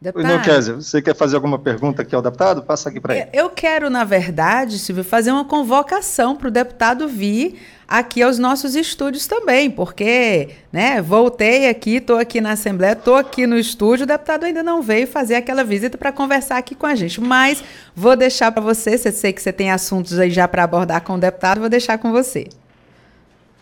[0.00, 0.32] Deputado.
[0.32, 2.62] Pois não, Kézia, você quer fazer alguma pergunta aqui ao deputado?
[2.62, 3.28] Passa aqui para ele.
[3.34, 8.74] Eu quero, na verdade, Silvio, fazer uma convocação para o deputado vir aqui aos nossos
[8.74, 14.06] estúdios também, porque, né, voltei aqui, estou aqui na Assembleia, estou aqui no estúdio, o
[14.06, 17.62] deputado ainda não veio fazer aquela visita para conversar aqui com a gente, mas
[17.94, 21.14] vou deixar para você, você sei que você tem assuntos aí já para abordar com
[21.14, 22.48] o deputado, vou deixar com você.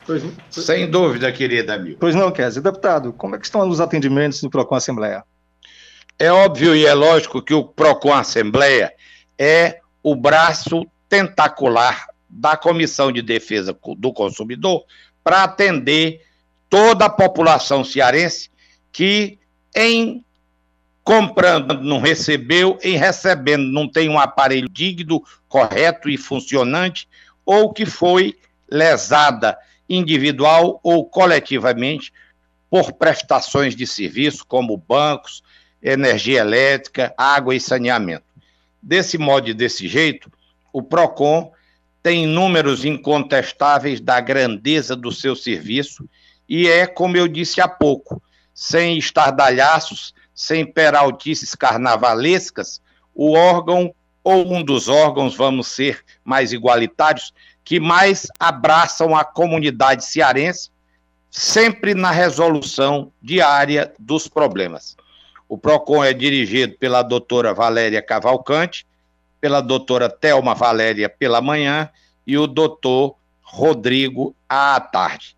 [0.07, 1.97] Pois, Sem dúvida, querida amiga.
[1.99, 2.63] Pois não, Kézia.
[2.63, 5.23] Deputado, como é que estão os atendimentos do PROCON Assembleia?
[6.19, 8.93] É óbvio e é lógico que o PROCON Assembleia
[9.39, 14.85] é o braço tentacular da Comissão de Defesa do Consumidor
[15.23, 16.27] para atender
[16.69, 18.51] toda a população cearense
[18.91, 19.39] que
[19.75, 20.25] em
[21.05, 27.09] comprando não recebeu, em recebendo não tem um aparelho digno, correto e funcionante,
[27.47, 28.37] ou que foi
[28.71, 29.57] lesada
[29.89, 32.13] individual ou coletivamente
[32.69, 35.43] por prestações de serviço, como bancos,
[35.83, 38.25] energia elétrica, água e saneamento.
[38.83, 40.31] Desse modo e desse jeito,
[40.73, 41.53] o PROCON
[42.03, 46.09] tem números incontestáveis da grandeza do seu serviço
[46.49, 48.23] e é, como eu disse há pouco,
[48.55, 52.81] sem estardalhaços, sem peraltices carnavalescas,
[53.15, 57.33] o órgão ou um dos órgãos, vamos ser mais igualitários,
[57.65, 60.71] que mais abraçam a comunidade cearense,
[61.31, 64.97] sempre na resolução diária dos problemas.
[65.49, 68.87] O PROCON é dirigido pela doutora Valéria Cavalcante,
[69.41, 71.89] pela doutora Thelma Valéria pela manhã
[72.27, 75.37] e o doutor Rodrigo à tarde.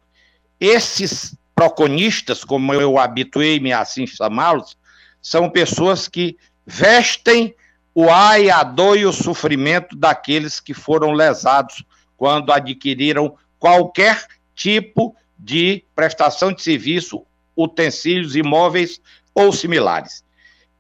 [0.59, 4.77] Esses proconistas, como eu habituei-me a assim chamá-los,
[5.23, 6.37] são pessoas que
[6.67, 7.55] vestem
[7.95, 11.85] o ai, a dor e o sofrimento daqueles que foram lesados
[12.17, 17.25] quando adquiriram qualquer tipo de prestação de serviço,
[17.57, 19.01] utensílios imóveis
[19.35, 20.25] ou similares.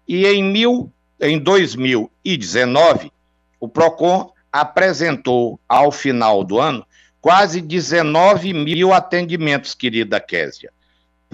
[0.06, 3.12] E em, mil, em 2019,
[3.58, 6.84] o PROCON apresentou, ao final do ano,
[7.20, 10.72] quase 19 mil atendimentos, querida Késia.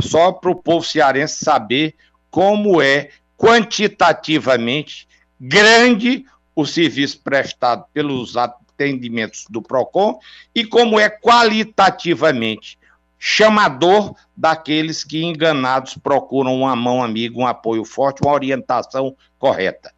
[0.01, 1.95] Só para o povo cearense saber
[2.31, 5.09] como é quantitativamente
[5.41, 10.19] grande o serviço prestado pelos atendimentos do PROCON
[10.55, 12.79] e como é qualitativamente
[13.19, 19.93] chamador daqueles que enganados procuram uma mão amiga, um apoio forte, uma orientação correta.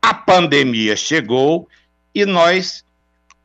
[0.00, 1.68] A pandemia chegou
[2.14, 2.84] e nós,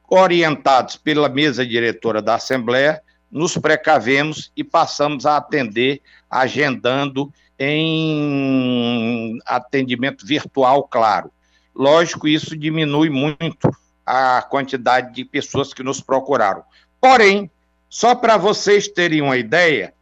[0.10, 3.02] orientados pela mesa diretora da Assembleia,
[3.32, 11.32] nos precavemos e passamos a atender, agendando em atendimento virtual, claro.
[11.76, 13.70] Lógico, isso diminui muito
[14.06, 16.64] a quantidade de pessoas que nos procuraram.
[17.00, 17.52] Porém,
[17.90, 19.94] só para vocês terem uma ideia,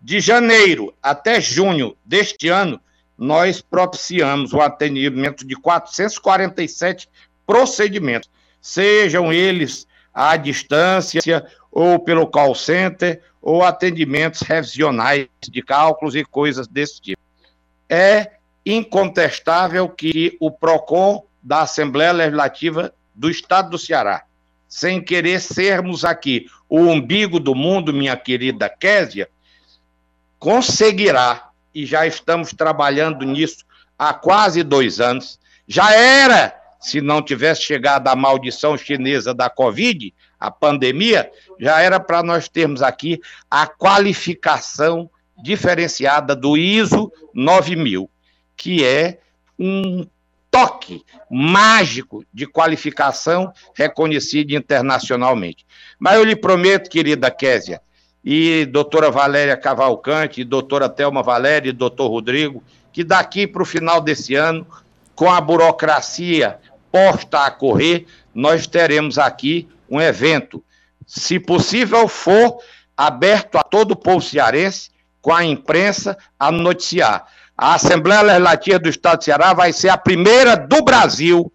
[0.00, 2.80] de janeiro até junho deste ano,
[3.18, 7.08] nós propiciamos o atendimento de 447
[7.46, 8.28] procedimentos,
[8.60, 16.66] sejam eles à distância ou pelo call center ou atendimentos revisionais de cálculos e coisas
[16.66, 17.22] desse tipo.
[17.88, 18.32] É
[18.64, 24.24] incontestável que o PROCON da Assembleia Legislativa do Estado do Ceará,
[24.68, 26.46] sem querer sermos aqui.
[26.68, 29.28] O umbigo do mundo, minha querida Késia,
[30.38, 33.64] conseguirá, e já estamos trabalhando nisso
[33.98, 40.12] há quase dois anos, já era, se não tivesse chegado a maldição chinesa da Covid,
[40.38, 45.10] a pandemia, já era para nós termos aqui a qualificação
[45.42, 48.08] diferenciada do ISO 9000,
[48.56, 49.18] que é
[49.58, 50.06] um
[50.56, 55.66] toque mágico de qualificação reconhecido internacionalmente.
[55.98, 57.82] Mas eu lhe prometo, querida Késia,
[58.24, 63.66] e doutora Valéria Cavalcante, e doutora Thelma Valéria e doutor Rodrigo, que daqui para o
[63.66, 64.66] final desse ano,
[65.14, 66.58] com a burocracia
[66.90, 70.64] posta a correr, nós teremos aqui um evento,
[71.06, 72.56] se possível for,
[72.96, 74.90] aberto a todo o povo cearense,
[75.20, 77.26] com a imprensa, a noticiar.
[77.56, 81.50] A Assembleia Legislativa do Estado do Ceará vai ser a primeira do Brasil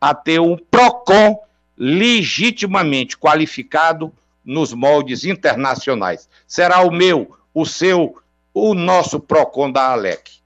[0.00, 1.40] a ter um PROCON
[1.76, 4.12] legitimamente qualificado
[4.44, 6.28] nos moldes internacionais.
[6.46, 8.16] Será o meu, o seu,
[8.52, 10.37] o nosso PROCON da ALEC.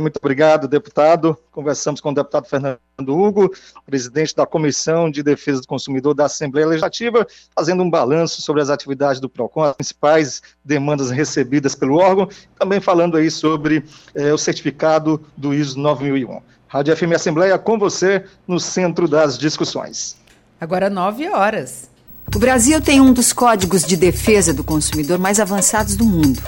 [0.00, 1.36] Muito obrigado, deputado.
[1.50, 2.78] Conversamos com o deputado Fernando
[3.08, 3.52] Hugo,
[3.84, 8.70] presidente da Comissão de Defesa do Consumidor da Assembleia Legislativa, fazendo um balanço sobre as
[8.70, 14.38] atividades do PROCON, as principais demandas recebidas pelo órgão, também falando aí sobre eh, o
[14.38, 16.40] certificado do ISO 9001.
[16.68, 20.16] Rádio FM Assembleia com você no centro das discussões.
[20.60, 21.90] Agora nove horas.
[22.34, 26.40] O Brasil tem um dos códigos de defesa do consumidor mais avançados do mundo.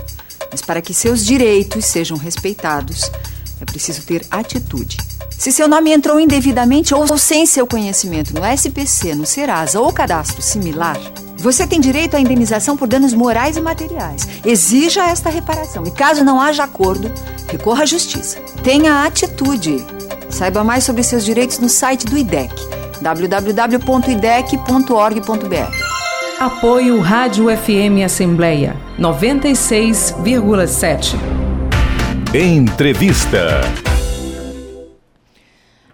[0.55, 3.11] Mas para que seus direitos sejam respeitados,
[3.61, 4.99] é preciso ter atitude.
[5.29, 10.41] Se seu nome entrou indevidamente ou sem seu conhecimento no SPC, no Serasa ou cadastro
[10.41, 10.97] similar,
[11.39, 14.29] você tem direito à indenização por danos morais e materiais.
[14.45, 17.11] Exija esta reparação e, caso não haja acordo,
[17.49, 18.39] recorra à justiça.
[18.63, 19.85] Tenha atitude.
[20.31, 22.55] Saiba mais sobre seus direitos no site do IDEC,
[23.03, 25.94] www.idec.org.br.
[26.41, 31.15] Apoio Rádio FM Assembleia 96,7.
[32.35, 33.61] Entrevista.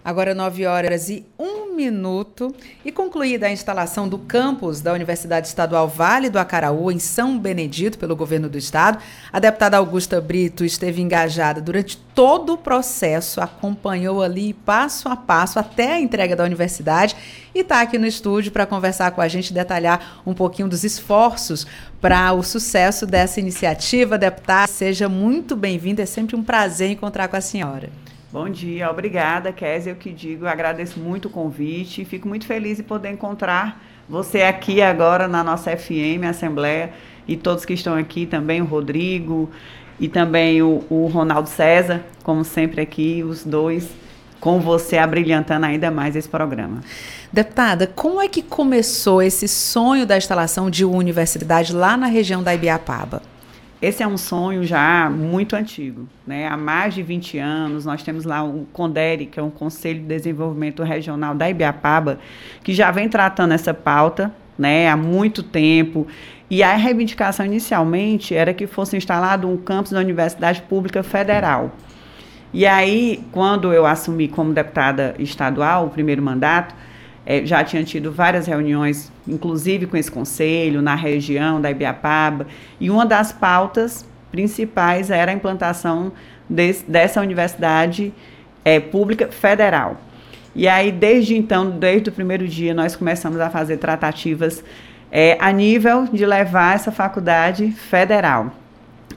[0.03, 2.55] Agora 9 horas e 1 minuto
[2.85, 7.97] e concluída a instalação do campus da Universidade Estadual Vale do Acaraú, em São Benedito,
[7.97, 8.99] pelo governo do estado,
[9.33, 15.59] a deputada Augusta Brito esteve engajada durante todo o processo, acompanhou ali passo a passo
[15.59, 17.17] até a entrega da universidade
[17.55, 21.67] e está aqui no estúdio para conversar com a gente, detalhar um pouquinho dos esforços
[21.99, 24.19] para o sucesso dessa iniciativa.
[24.19, 27.89] Deputada, seja muito bem-vinda, é sempre um prazer encontrar com a senhora.
[28.33, 29.91] Bom dia, obrigada, Kézia.
[29.91, 34.43] Eu que digo, agradeço muito o convite e fico muito feliz de poder encontrar você
[34.43, 36.93] aqui agora na nossa FM, Assembleia,
[37.27, 39.51] e todos que estão aqui também, o Rodrigo
[39.99, 43.91] e também o, o Ronaldo César, como sempre aqui, os dois
[44.39, 46.83] com você abrilhantando ainda mais esse programa.
[47.33, 52.45] Deputada, como é que começou esse sonho da instalação de uma universidade lá na região
[52.45, 53.23] da Ibiapaba?
[53.83, 56.47] Esse é um sonho já muito antigo, né?
[56.47, 60.07] Há mais de 20 anos, nós temos lá o CONDERE, que é um Conselho de
[60.07, 62.19] Desenvolvimento Regional da Ibiapaba,
[62.63, 66.07] que já vem tratando essa pauta, né, há muito tempo.
[66.51, 71.73] E a reivindicação inicialmente era que fosse instalado um campus da Universidade Pública Federal.
[72.53, 76.75] E aí, quando eu assumi como deputada estadual, o primeiro mandato,
[77.25, 82.47] é, já tinha tido várias reuniões, inclusive com esse conselho, na região da Ibiapaba,
[82.81, 86.13] e uma das pautas principais era a implantação
[86.49, 88.13] desse, dessa universidade
[88.65, 90.01] é, pública federal.
[90.55, 94.65] E aí, desde então, desde o primeiro dia, nós começamos a fazer tratativas
[95.11, 98.53] é, a nível de levar essa faculdade federal.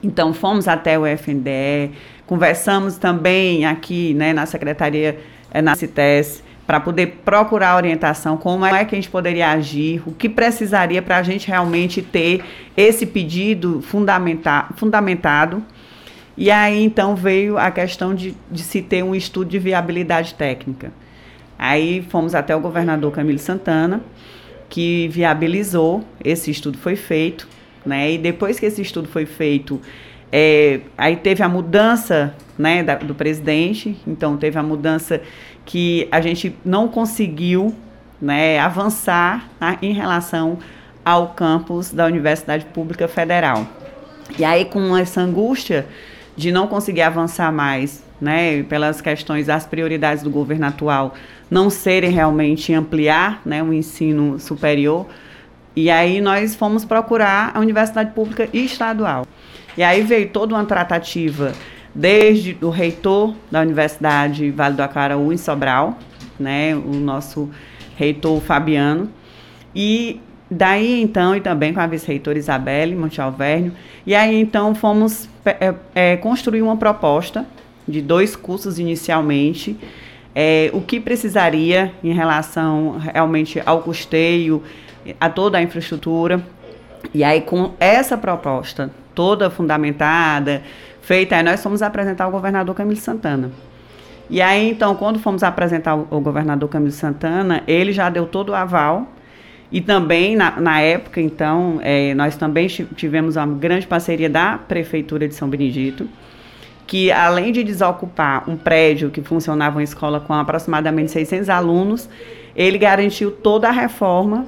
[0.02, 1.92] Então, fomos até o FNDE,
[2.26, 5.18] conversamos também aqui né, na Secretaria,
[5.50, 10.12] é, na CITES, para poder procurar orientação, como é que a gente poderia agir, o
[10.12, 12.42] que precisaria para a gente realmente ter
[12.76, 15.62] esse pedido fundamenta fundamentado.
[16.36, 20.92] E aí então veio a questão de, de se ter um estudo de viabilidade técnica.
[21.58, 24.02] Aí fomos até o governador Camilo Santana,
[24.68, 27.46] que viabilizou, esse estudo foi feito,
[27.86, 28.12] né?
[28.12, 29.80] E depois que esse estudo foi feito,
[30.32, 35.20] é, aí teve a mudança né, da, do presidente, então teve a mudança
[35.64, 37.74] que a gente não conseguiu
[38.20, 40.58] né, avançar tá, em relação
[41.04, 43.66] ao campus da Universidade Pública Federal.
[44.38, 45.86] E aí, com essa angústia
[46.36, 51.14] de não conseguir avançar mais, né, pelas questões das prioridades do governo atual
[51.50, 55.06] não serem realmente ampliar né, o ensino superior,
[55.76, 59.26] e aí nós fomos procurar a Universidade Pública Estadual.
[59.76, 61.52] E aí veio toda uma tratativa
[61.94, 65.98] desde o reitor da Universidade Vale do Acaraú, em Sobral,
[66.38, 67.48] né, o nosso
[67.96, 69.08] reitor Fabiano,
[69.74, 70.20] e
[70.50, 73.72] daí então, e também com a vice-reitora Isabelle Monte Alvernio,
[74.04, 77.46] e aí então fomos é, é, construir uma proposta
[77.86, 79.76] de dois cursos inicialmente,
[80.34, 84.62] é, o que precisaria em relação realmente ao custeio,
[85.20, 86.44] a toda a infraestrutura,
[87.12, 90.62] e aí com essa proposta toda fundamentada,
[91.04, 93.50] feita, aí nós fomos apresentar ao governador Camilo Santana.
[94.30, 98.54] E aí, então, quando fomos apresentar o governador Camilo Santana, ele já deu todo o
[98.54, 99.06] aval.
[99.70, 105.28] E também, na, na época, então, é, nós também tivemos uma grande parceria da Prefeitura
[105.28, 106.08] de São Benedito,
[106.86, 112.08] que além de desocupar um prédio que funcionava uma escola com aproximadamente 600 alunos,
[112.56, 114.46] ele garantiu toda a reforma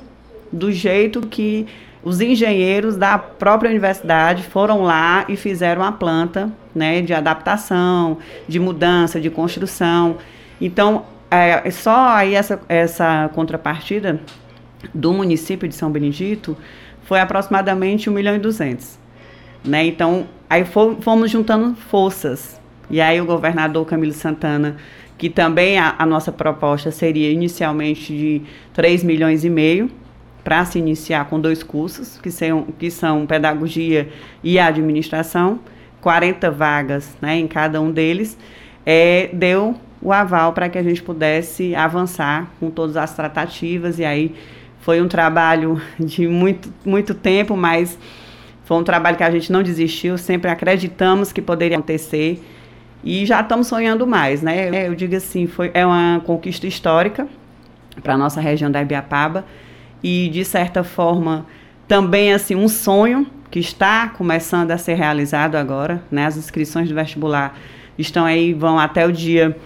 [0.52, 1.66] do jeito que
[2.06, 8.60] os engenheiros da própria universidade foram lá e fizeram a planta né, de adaptação, de
[8.60, 10.18] mudança, de construção.
[10.60, 14.20] Então, é, só aí essa, essa contrapartida
[14.94, 16.56] do município de São Benedito
[17.02, 18.96] foi aproximadamente 1 milhão e 200.
[19.64, 19.86] Né?
[19.86, 22.60] Então, aí fomos juntando forças.
[22.88, 24.76] E aí o governador Camilo Santana,
[25.18, 28.42] que também a, a nossa proposta seria inicialmente de
[28.74, 29.90] 3 milhões e meio,
[30.46, 34.08] para se iniciar com dois cursos, que são, que são pedagogia
[34.44, 35.58] e administração,
[36.00, 38.38] 40 vagas né, em cada um deles,
[38.86, 44.04] é, deu o aval para que a gente pudesse avançar com todas as tratativas, e
[44.04, 44.36] aí
[44.78, 47.98] foi um trabalho de muito, muito tempo, mas
[48.62, 52.40] foi um trabalho que a gente não desistiu, sempre acreditamos que poderia acontecer,
[53.02, 54.86] e já estamos sonhando mais, né?
[54.86, 57.26] Eu digo assim, foi, é uma conquista histórica
[58.00, 59.44] para a nossa região da Ibiapaba,
[60.06, 61.44] e de certa forma
[61.88, 66.26] também assim um sonho que está começando a ser realizado agora, né?
[66.26, 67.58] As inscrições do vestibular
[67.98, 69.56] estão aí vão até o dia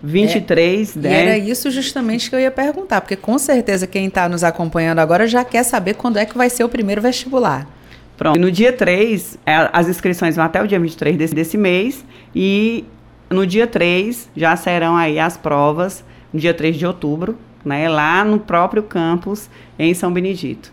[0.00, 1.10] 23, é, né?
[1.10, 5.00] E era isso justamente que eu ia perguntar, porque com certeza quem está nos acompanhando
[5.00, 7.66] agora já quer saber quando é que vai ser o primeiro vestibular.
[8.16, 8.38] Pronto.
[8.38, 12.84] No dia 3, é, as inscrições vão até o dia 23 desse, desse mês e
[13.28, 18.24] no dia 3 já serão aí as provas, no dia 3 de outubro, né, lá
[18.24, 19.48] no próprio campus
[19.78, 20.72] em São Benedito.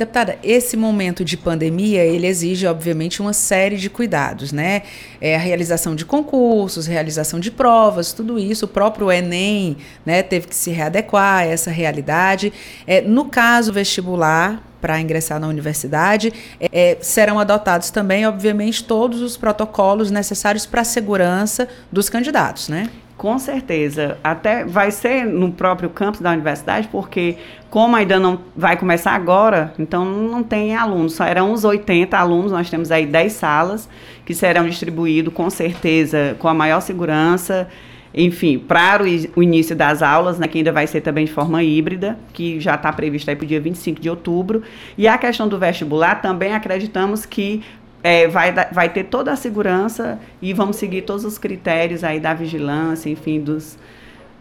[0.00, 4.80] Deputada, esse momento de pandemia, ele exige, obviamente, uma série de cuidados, né?
[5.20, 8.64] É a realização de concursos, realização de provas, tudo isso.
[8.64, 12.50] O próprio Enem né, teve que se readequar a essa realidade.
[12.86, 16.32] É, no caso vestibular, para ingressar na universidade,
[16.72, 22.88] é, serão adotados também, obviamente, todos os protocolos necessários para a segurança dos candidatos, né?
[23.20, 24.16] Com certeza.
[24.24, 27.36] Até vai ser no próprio campus da universidade, porque
[27.68, 32.50] como ainda não vai começar agora, então não tem alunos, só eram uns 80 alunos,
[32.50, 33.90] nós temos aí 10 salas
[34.24, 37.68] que serão distribuídos com certeza com a maior segurança,
[38.14, 42.18] enfim, para o, início das aulas, né, que ainda vai ser também de forma híbrida,
[42.32, 44.62] que já está previsto aí para o dia 25 de outubro.
[44.98, 47.62] E a questão do vestibular, também acreditamos que
[48.02, 52.32] é, vai, vai ter toda a segurança e vamos seguir todos os critérios aí da
[52.32, 53.78] vigilância, enfim, dos,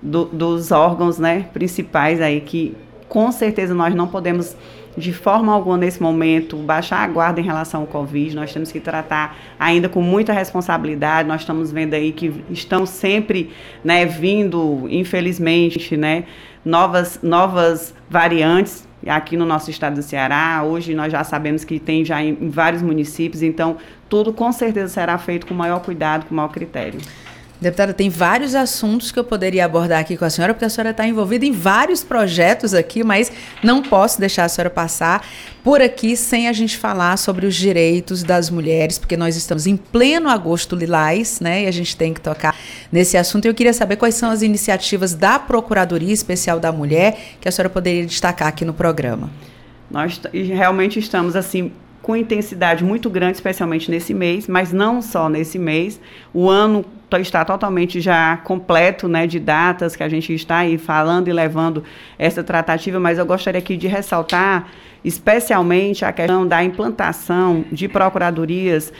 [0.01, 2.75] do, dos órgãos né, principais aí que
[3.07, 4.55] com certeza nós não podemos
[4.95, 8.79] de forma alguma nesse momento baixar a guarda em relação ao Covid, nós temos que
[8.79, 13.49] tratar ainda com muita responsabilidade, nós estamos vendo aí que estão sempre
[13.83, 16.25] né, vindo, infelizmente, né,
[16.65, 20.63] novas, novas variantes aqui no nosso estado do Ceará.
[20.63, 23.77] Hoje nós já sabemos que tem já em, vários municípios, então
[24.07, 26.99] tudo com certeza será feito com maior cuidado, com maior critério.
[27.61, 30.91] Deputada, tem vários assuntos que eu poderia abordar aqui com a senhora, porque a senhora
[30.91, 33.29] está envolvida em vários projetos aqui, mas
[33.61, 35.27] não posso deixar a senhora passar
[35.61, 39.75] por aqui sem a gente falar sobre os direitos das mulheres, porque nós estamos em
[39.75, 41.63] pleno agosto lilás, né?
[41.63, 42.55] E a gente tem que tocar
[42.89, 43.45] nesse assunto.
[43.45, 47.69] Eu queria saber quais são as iniciativas da Procuradoria Especial da Mulher que a senhora
[47.69, 49.29] poderia destacar aqui no programa.
[49.91, 51.73] Nós realmente estamos assim
[52.09, 56.01] com intensidade muito grande, especialmente nesse mês, mas não só nesse mês.
[56.33, 56.83] O ano
[57.19, 61.83] está totalmente já completo né, de datas que a gente está aí falando e levando
[62.17, 64.69] essa tratativa, mas eu gostaria aqui de ressaltar
[65.05, 68.91] especialmente a questão da implantação de procuradorias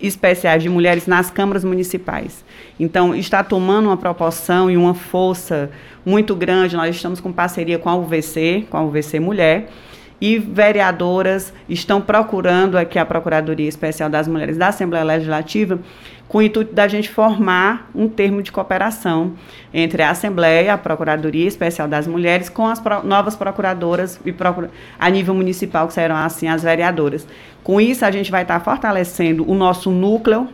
[0.00, 2.44] especiais de mulheres nas câmaras municipais.
[2.78, 5.68] Então, está tomando uma proporção e uma força
[6.06, 6.76] muito grande.
[6.76, 9.68] Nós estamos com parceria com a UVC, com a UVC Mulher,
[10.20, 15.78] e vereadoras estão procurando aqui a Procuradoria Especial das Mulheres da Assembleia Legislativa
[16.30, 19.32] com o intuito da gente formar um termo de cooperação
[19.74, 24.70] entre a Assembleia, a Procuradoria Especial das Mulheres, com as pro, novas procuradoras e procura,
[24.96, 27.26] a nível municipal, que serão assim as vereadoras.
[27.64, 30.48] Com isso, a gente vai estar fortalecendo o nosso núcleo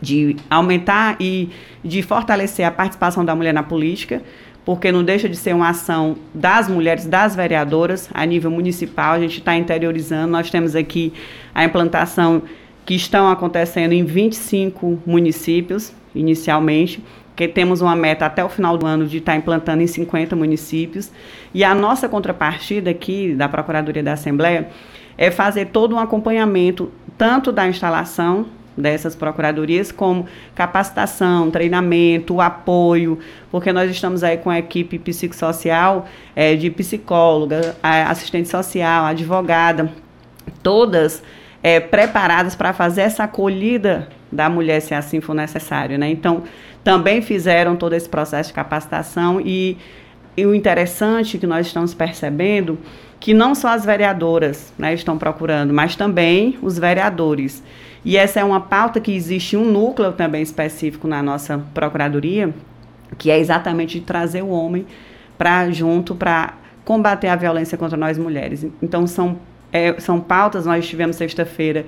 [0.00, 1.50] de aumentar e
[1.84, 4.22] de fortalecer a participação da mulher na política,
[4.64, 9.20] porque não deixa de ser uma ação das mulheres, das vereadoras, a nível municipal, a
[9.20, 11.12] gente está interiorizando, nós temos aqui
[11.54, 12.42] a implantação
[12.84, 17.02] que estão acontecendo em 25 municípios, inicialmente,
[17.34, 21.10] que temos uma meta até o final do ano de estar implantando em 50 municípios.
[21.54, 24.68] E a nossa contrapartida aqui da Procuradoria da Assembleia
[25.16, 28.46] é fazer todo um acompanhamento, tanto da instalação
[28.76, 33.18] dessas procuradorias, como capacitação, treinamento, apoio,
[33.50, 39.92] porque nós estamos aí com a equipe psicossocial, é, de psicóloga, assistente social, advogada,
[40.62, 41.22] todas
[41.62, 45.98] é, preparadas para fazer essa acolhida da mulher, se assim for necessário.
[45.98, 46.10] Né?
[46.10, 46.44] Então,
[46.82, 49.76] também fizeram todo esse processo de capacitação e,
[50.36, 52.78] e o interessante que nós estamos percebendo
[53.20, 57.62] que não só as vereadoras né, estão procurando, mas também os vereadores.
[58.04, 62.52] E essa é uma pauta que existe um núcleo também específico na nossa procuradoria,
[63.16, 64.86] que é exatamente de trazer o homem
[65.38, 68.66] para junto para combater a violência contra nós mulheres.
[68.82, 69.38] Então são
[69.72, 71.86] é, são pautas, nós estivemos sexta-feira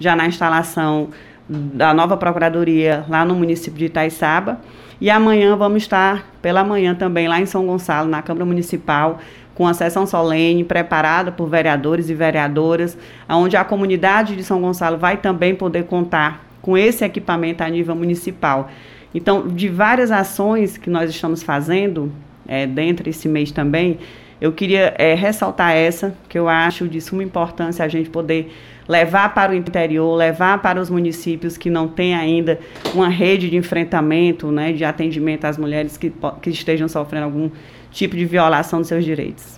[0.00, 1.10] já na instalação
[1.48, 4.58] da nova Procuradoria lá no município de Itaiçaba.
[4.98, 9.18] E amanhã vamos estar, pela manhã também, lá em São Gonçalo, na Câmara Municipal,
[9.56, 12.96] com a sessão solene preparada por vereadores e vereadoras,
[13.28, 17.96] onde a comunidade de São Gonçalo vai também poder contar com esse equipamento a nível
[17.96, 18.70] municipal.
[19.14, 22.12] Então, de várias ações que nós estamos fazendo,
[22.46, 23.98] é, dentro desse mês também,
[24.38, 28.52] eu queria é, ressaltar essa, que eu acho de suma importância a gente poder
[28.86, 32.58] levar para o interior, levar para os municípios que não têm ainda
[32.94, 37.50] uma rede de enfrentamento, né, de atendimento às mulheres que, que estejam sofrendo algum
[37.90, 39.56] tipo de violação dos seus direitos.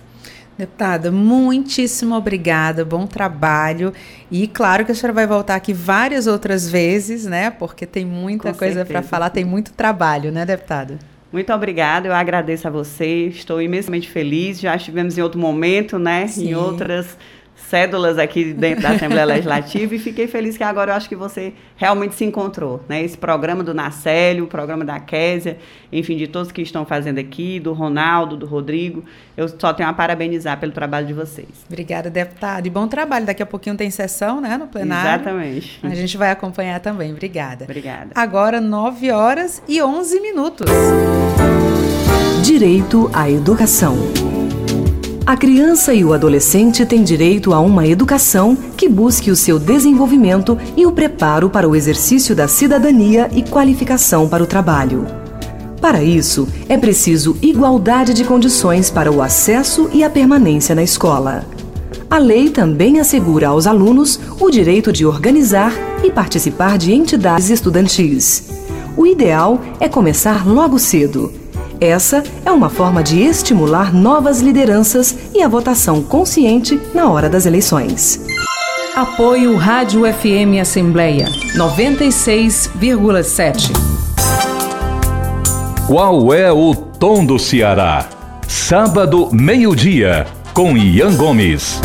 [0.57, 3.93] Deputada, muitíssimo obrigada, bom trabalho.
[4.29, 7.49] E claro que a senhora vai voltar aqui várias outras vezes, né?
[7.49, 10.99] Porque tem muita Com coisa para falar, tem muito trabalho, né, deputada?
[11.31, 14.59] Muito obrigada, eu agradeço a você, estou imensamente feliz.
[14.59, 16.27] Já estivemos em outro momento, né?
[16.27, 16.49] Sim.
[16.49, 17.17] Em outras
[17.69, 21.53] cédulas aqui dentro da Assembleia Legislativa e fiquei feliz que agora eu acho que você
[21.77, 23.03] realmente se encontrou, né?
[23.03, 25.57] Esse programa do Nacélio, o programa da Késia,
[25.91, 29.03] enfim, de todos que estão fazendo aqui, do Ronaldo, do Rodrigo,
[29.37, 31.47] eu só tenho a parabenizar pelo trabalho de vocês.
[31.67, 32.65] Obrigada, deputado.
[32.65, 33.25] E bom trabalho.
[33.25, 35.21] Daqui a pouquinho tem sessão, né, no plenário.
[35.21, 35.79] Exatamente.
[35.83, 37.11] A gente vai acompanhar também.
[37.11, 37.65] Obrigada.
[37.65, 38.09] Obrigada.
[38.15, 40.67] Agora, 9 horas e 11 minutos.
[42.43, 43.95] Direito à educação.
[45.29, 50.57] A criança e o adolescente têm direito a uma educação que busque o seu desenvolvimento
[50.75, 55.05] e o preparo para o exercício da cidadania e qualificação para o trabalho.
[55.79, 61.45] Para isso, é preciso igualdade de condições para o acesso e a permanência na escola.
[62.09, 65.71] A lei também assegura aos alunos o direito de organizar
[66.03, 68.49] e participar de entidades estudantis.
[68.97, 71.31] O ideal é começar logo cedo
[71.79, 77.45] essa é uma forma de estimular novas lideranças e a votação consciente na hora das
[77.45, 78.19] eleições.
[78.95, 83.71] Apoio Rádio FM Assembleia 96,7.
[85.87, 88.09] Qual é o tom do Ceará?
[88.47, 91.79] Sábado, meio-dia, com Ian Gomes.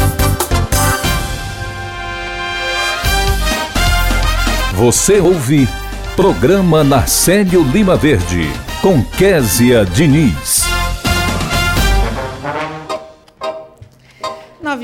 [4.75, 5.69] Você ouve
[6.17, 8.51] Programa Narcélio Lima Verde
[8.85, 10.74] com Késia Diniz.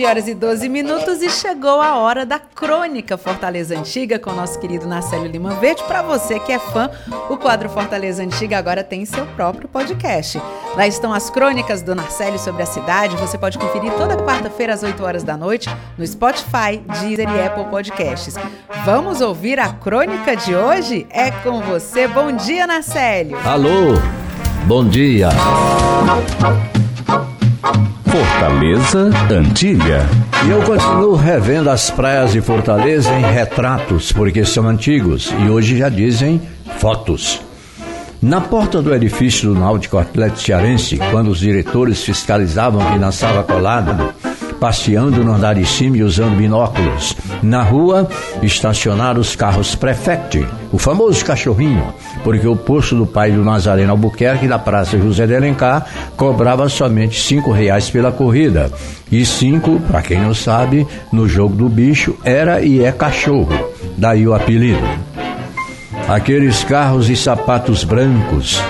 [0.01, 4.59] 9 horas e 12 minutos e chegou a hora da crônica Fortaleza Antiga com nosso
[4.59, 5.83] querido Narcélio Lima Verde.
[5.85, 6.91] Para você que é fã,
[7.29, 10.41] o quadro Fortaleza Antiga agora tem seu próprio podcast.
[10.75, 13.15] Lá estão as crônicas do Narcélio sobre a cidade.
[13.17, 15.69] Você pode conferir toda quarta-feira às 8 horas da noite
[15.99, 18.37] no Spotify, Deezer e Apple Podcasts.
[18.87, 21.07] Vamos ouvir a crônica de hoje?
[21.11, 22.09] É com você.
[22.09, 23.37] Bom dia, Narcélio.
[23.45, 24.01] Alô,
[24.67, 25.29] bom dia.
[28.05, 30.09] Fortaleza Antiga.
[30.47, 35.77] E eu continuo revendo as praias de Fortaleza em retratos, porque são antigos e hoje
[35.77, 36.41] já dizem
[36.79, 37.41] fotos.
[38.23, 44.13] Na porta do edifício do Náutico Atlético Cearense, quando os diretores fiscalizavam quem dançava colado,
[44.61, 47.17] passeando no cima e usando binóculos.
[47.43, 48.07] Na rua,
[48.43, 51.83] estacionaram os carros Prefect, o famoso cachorrinho,
[52.23, 57.21] porque o posto do pai do Nazareno Albuquerque da Praça José de Alencar cobrava somente
[57.21, 58.71] cinco reais pela corrida.
[59.11, 63.53] E cinco, para quem não sabe, no jogo do bicho era e é cachorro.
[63.97, 64.87] Daí o apelido.
[66.07, 68.61] Aqueles carros e sapatos brancos,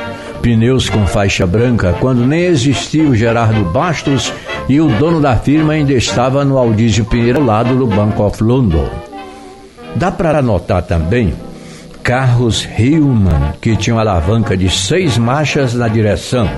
[0.41, 4.33] pneus com faixa branca, quando nem existia o Gerardo Bastos
[4.69, 8.43] e o dono da firma ainda estava no Aldísio Pinheiro, ao lado do Bank of
[8.43, 8.89] London.
[9.97, 11.35] Dá para notar também
[12.03, 16.49] carros Hillman que tinham alavanca de seis marchas na direção.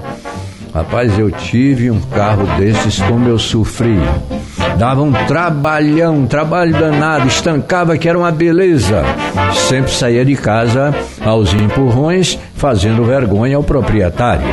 [0.72, 3.98] Rapaz, eu tive um carro desses como eu sofri.
[4.78, 9.04] Dava um trabalhão, um trabalho danado, estancava que era uma beleza.
[9.68, 14.46] Sempre saía de casa aos empurrões, fazendo vergonha ao proprietário.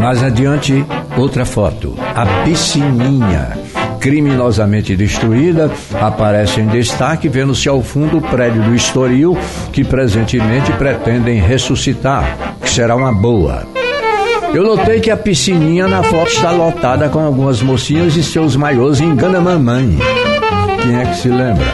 [0.00, 0.84] Mais adiante,
[1.20, 1.94] outra foto.
[2.14, 3.58] A piscininha,
[4.00, 5.70] criminosamente destruída,
[6.00, 9.36] aparece em destaque, vendo-se ao fundo o prédio do Estoril,
[9.72, 13.66] que presentemente pretendem ressuscitar, que será uma boa.
[14.54, 19.00] Eu notei que a piscininha na foto está lotada com algumas mocinhas e seus maiôs
[19.00, 19.98] engana mamãe.
[20.80, 21.66] Quem é que se lembra?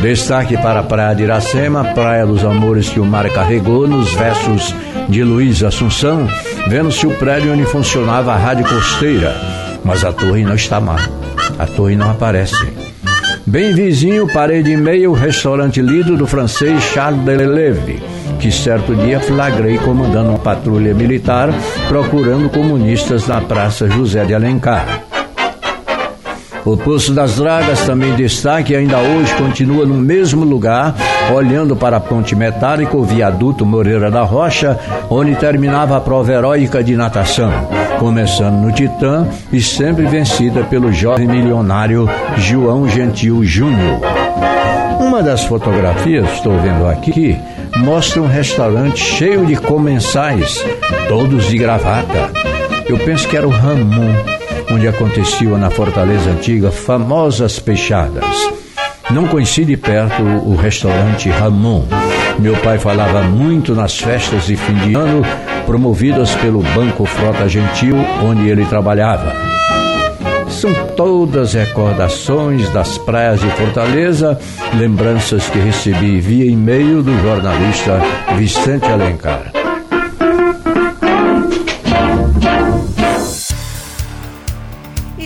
[0.00, 4.74] Destaque para a Praia de Iracema, Praia dos Amores que o mar carregou, nos versos
[5.08, 6.26] de Luiz Assunção,
[6.68, 9.34] vendo-se o prédio onde funcionava a rádio costeira.
[9.84, 10.96] Mas a torre não está má.
[11.58, 12.72] A torre não aparece.
[13.46, 18.02] Bem vizinho, parede e meia, o restaurante lido do francês Charles Deleuve
[18.44, 21.48] que certo dia flagrei comandando uma patrulha militar
[21.88, 25.13] procurando comunistas na Praça José de Alencar.
[26.64, 30.94] O Poço das Dragas também destaque ainda hoje continua no mesmo lugar,
[31.30, 34.78] olhando para a ponte metálica, o viaduto Moreira da Rocha,
[35.10, 37.52] onde terminava a prova heróica de natação,
[37.98, 42.08] começando no Titã e sempre vencida pelo jovem milionário
[42.38, 44.00] João Gentil Júnior.
[45.00, 47.38] Uma das fotografias, estou vendo aqui,
[47.76, 50.64] mostra um restaurante cheio de comensais,
[51.08, 52.30] todos de gravata.
[52.88, 54.14] Eu penso que era o Ramon,
[54.70, 58.24] onde aconteciam na Fortaleza Antiga famosas peixadas.
[59.10, 61.84] Não conheci de perto o restaurante Ramon.
[62.38, 65.22] Meu pai falava muito nas festas de fim de ano
[65.66, 69.32] promovidas pelo Banco Frota Gentil, onde ele trabalhava.
[70.48, 74.38] São todas recordações das praias de Fortaleza,
[74.74, 78.00] lembranças que recebi via e-mail do jornalista
[78.36, 79.63] Vicente Alencar.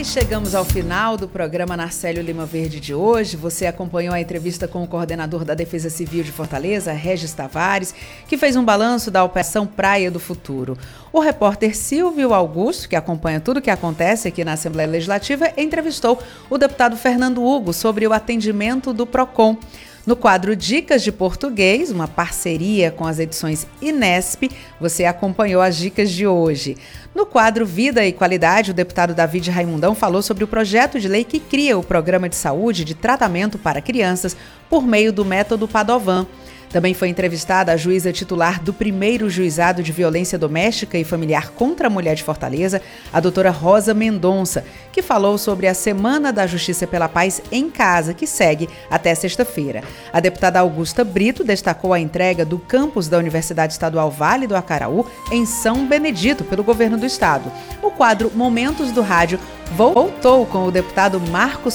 [0.09, 3.37] Chegamos ao final do programa Narcélio Lima Verde de hoje.
[3.37, 7.93] Você acompanhou a entrevista com o coordenador da Defesa Civil de Fortaleza, Regis Tavares,
[8.27, 10.75] que fez um balanço da Operação Praia do Futuro.
[11.13, 16.17] O repórter Silvio Augusto, que acompanha tudo o que acontece aqui na Assembleia Legislativa, entrevistou
[16.49, 19.57] o deputado Fernando Hugo sobre o atendimento do PROCON.
[20.05, 24.49] No quadro Dicas de Português, uma parceria com as edições Inesp,
[24.79, 26.77] você acompanhou as dicas de hoje.
[27.13, 31.23] No quadro Vida e Qualidade, o deputado David Raimundão falou sobre o projeto de lei
[31.23, 34.37] que cria o programa de saúde de tratamento para crianças
[34.69, 36.25] por meio do método Padovan.
[36.69, 41.87] Também foi entrevistada a juíza titular do primeiro juizado de violência doméstica e familiar contra
[41.87, 42.81] a mulher de Fortaleza,
[43.11, 48.13] a doutora Rosa Mendonça, que falou sobre a Semana da Justiça pela Paz em Casa,
[48.13, 49.83] que segue até sexta-feira.
[50.13, 55.07] A deputada Augusta Brito destacou a entrega do campus da Universidade Estadual Vale do Acaraú
[55.31, 57.51] em São Benedito pelo governo do estado.
[57.81, 59.39] O quadro Momentos do Rádio
[59.75, 61.73] voltou com o deputado Marcos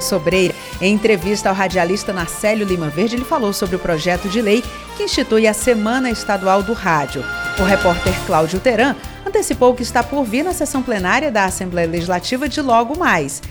[0.00, 0.54] Sobreira.
[0.80, 4.62] Em entrevista ao radialista Narcélio Lima Verde, ele falou sobre o projeto de lei
[4.96, 7.24] que institui a Semana Estadual do Rádio.
[7.58, 8.94] O repórter Cláudio Teran
[9.26, 13.42] antecipou que está por vir na sessão plenária da Assembleia Legislativa de logo mais.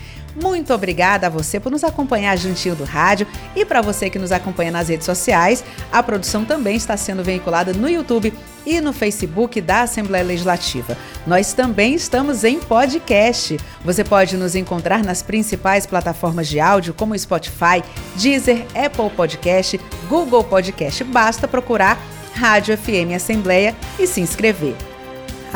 [0.41, 4.31] Muito obrigada a você por nos acompanhar juntinho do rádio e para você que nos
[4.31, 5.63] acompanha nas redes sociais.
[5.91, 8.31] A produção também está sendo veiculada no YouTube
[8.63, 10.95] e no Facebook da Assembleia Legislativa.
[11.25, 13.57] Nós também estamos em podcast.
[13.83, 17.83] Você pode nos encontrar nas principais plataformas de áudio como Spotify,
[18.15, 21.03] Deezer, Apple Podcast, Google Podcast.
[21.05, 21.97] Basta procurar
[22.35, 24.75] Rádio FM Assembleia e se inscrever.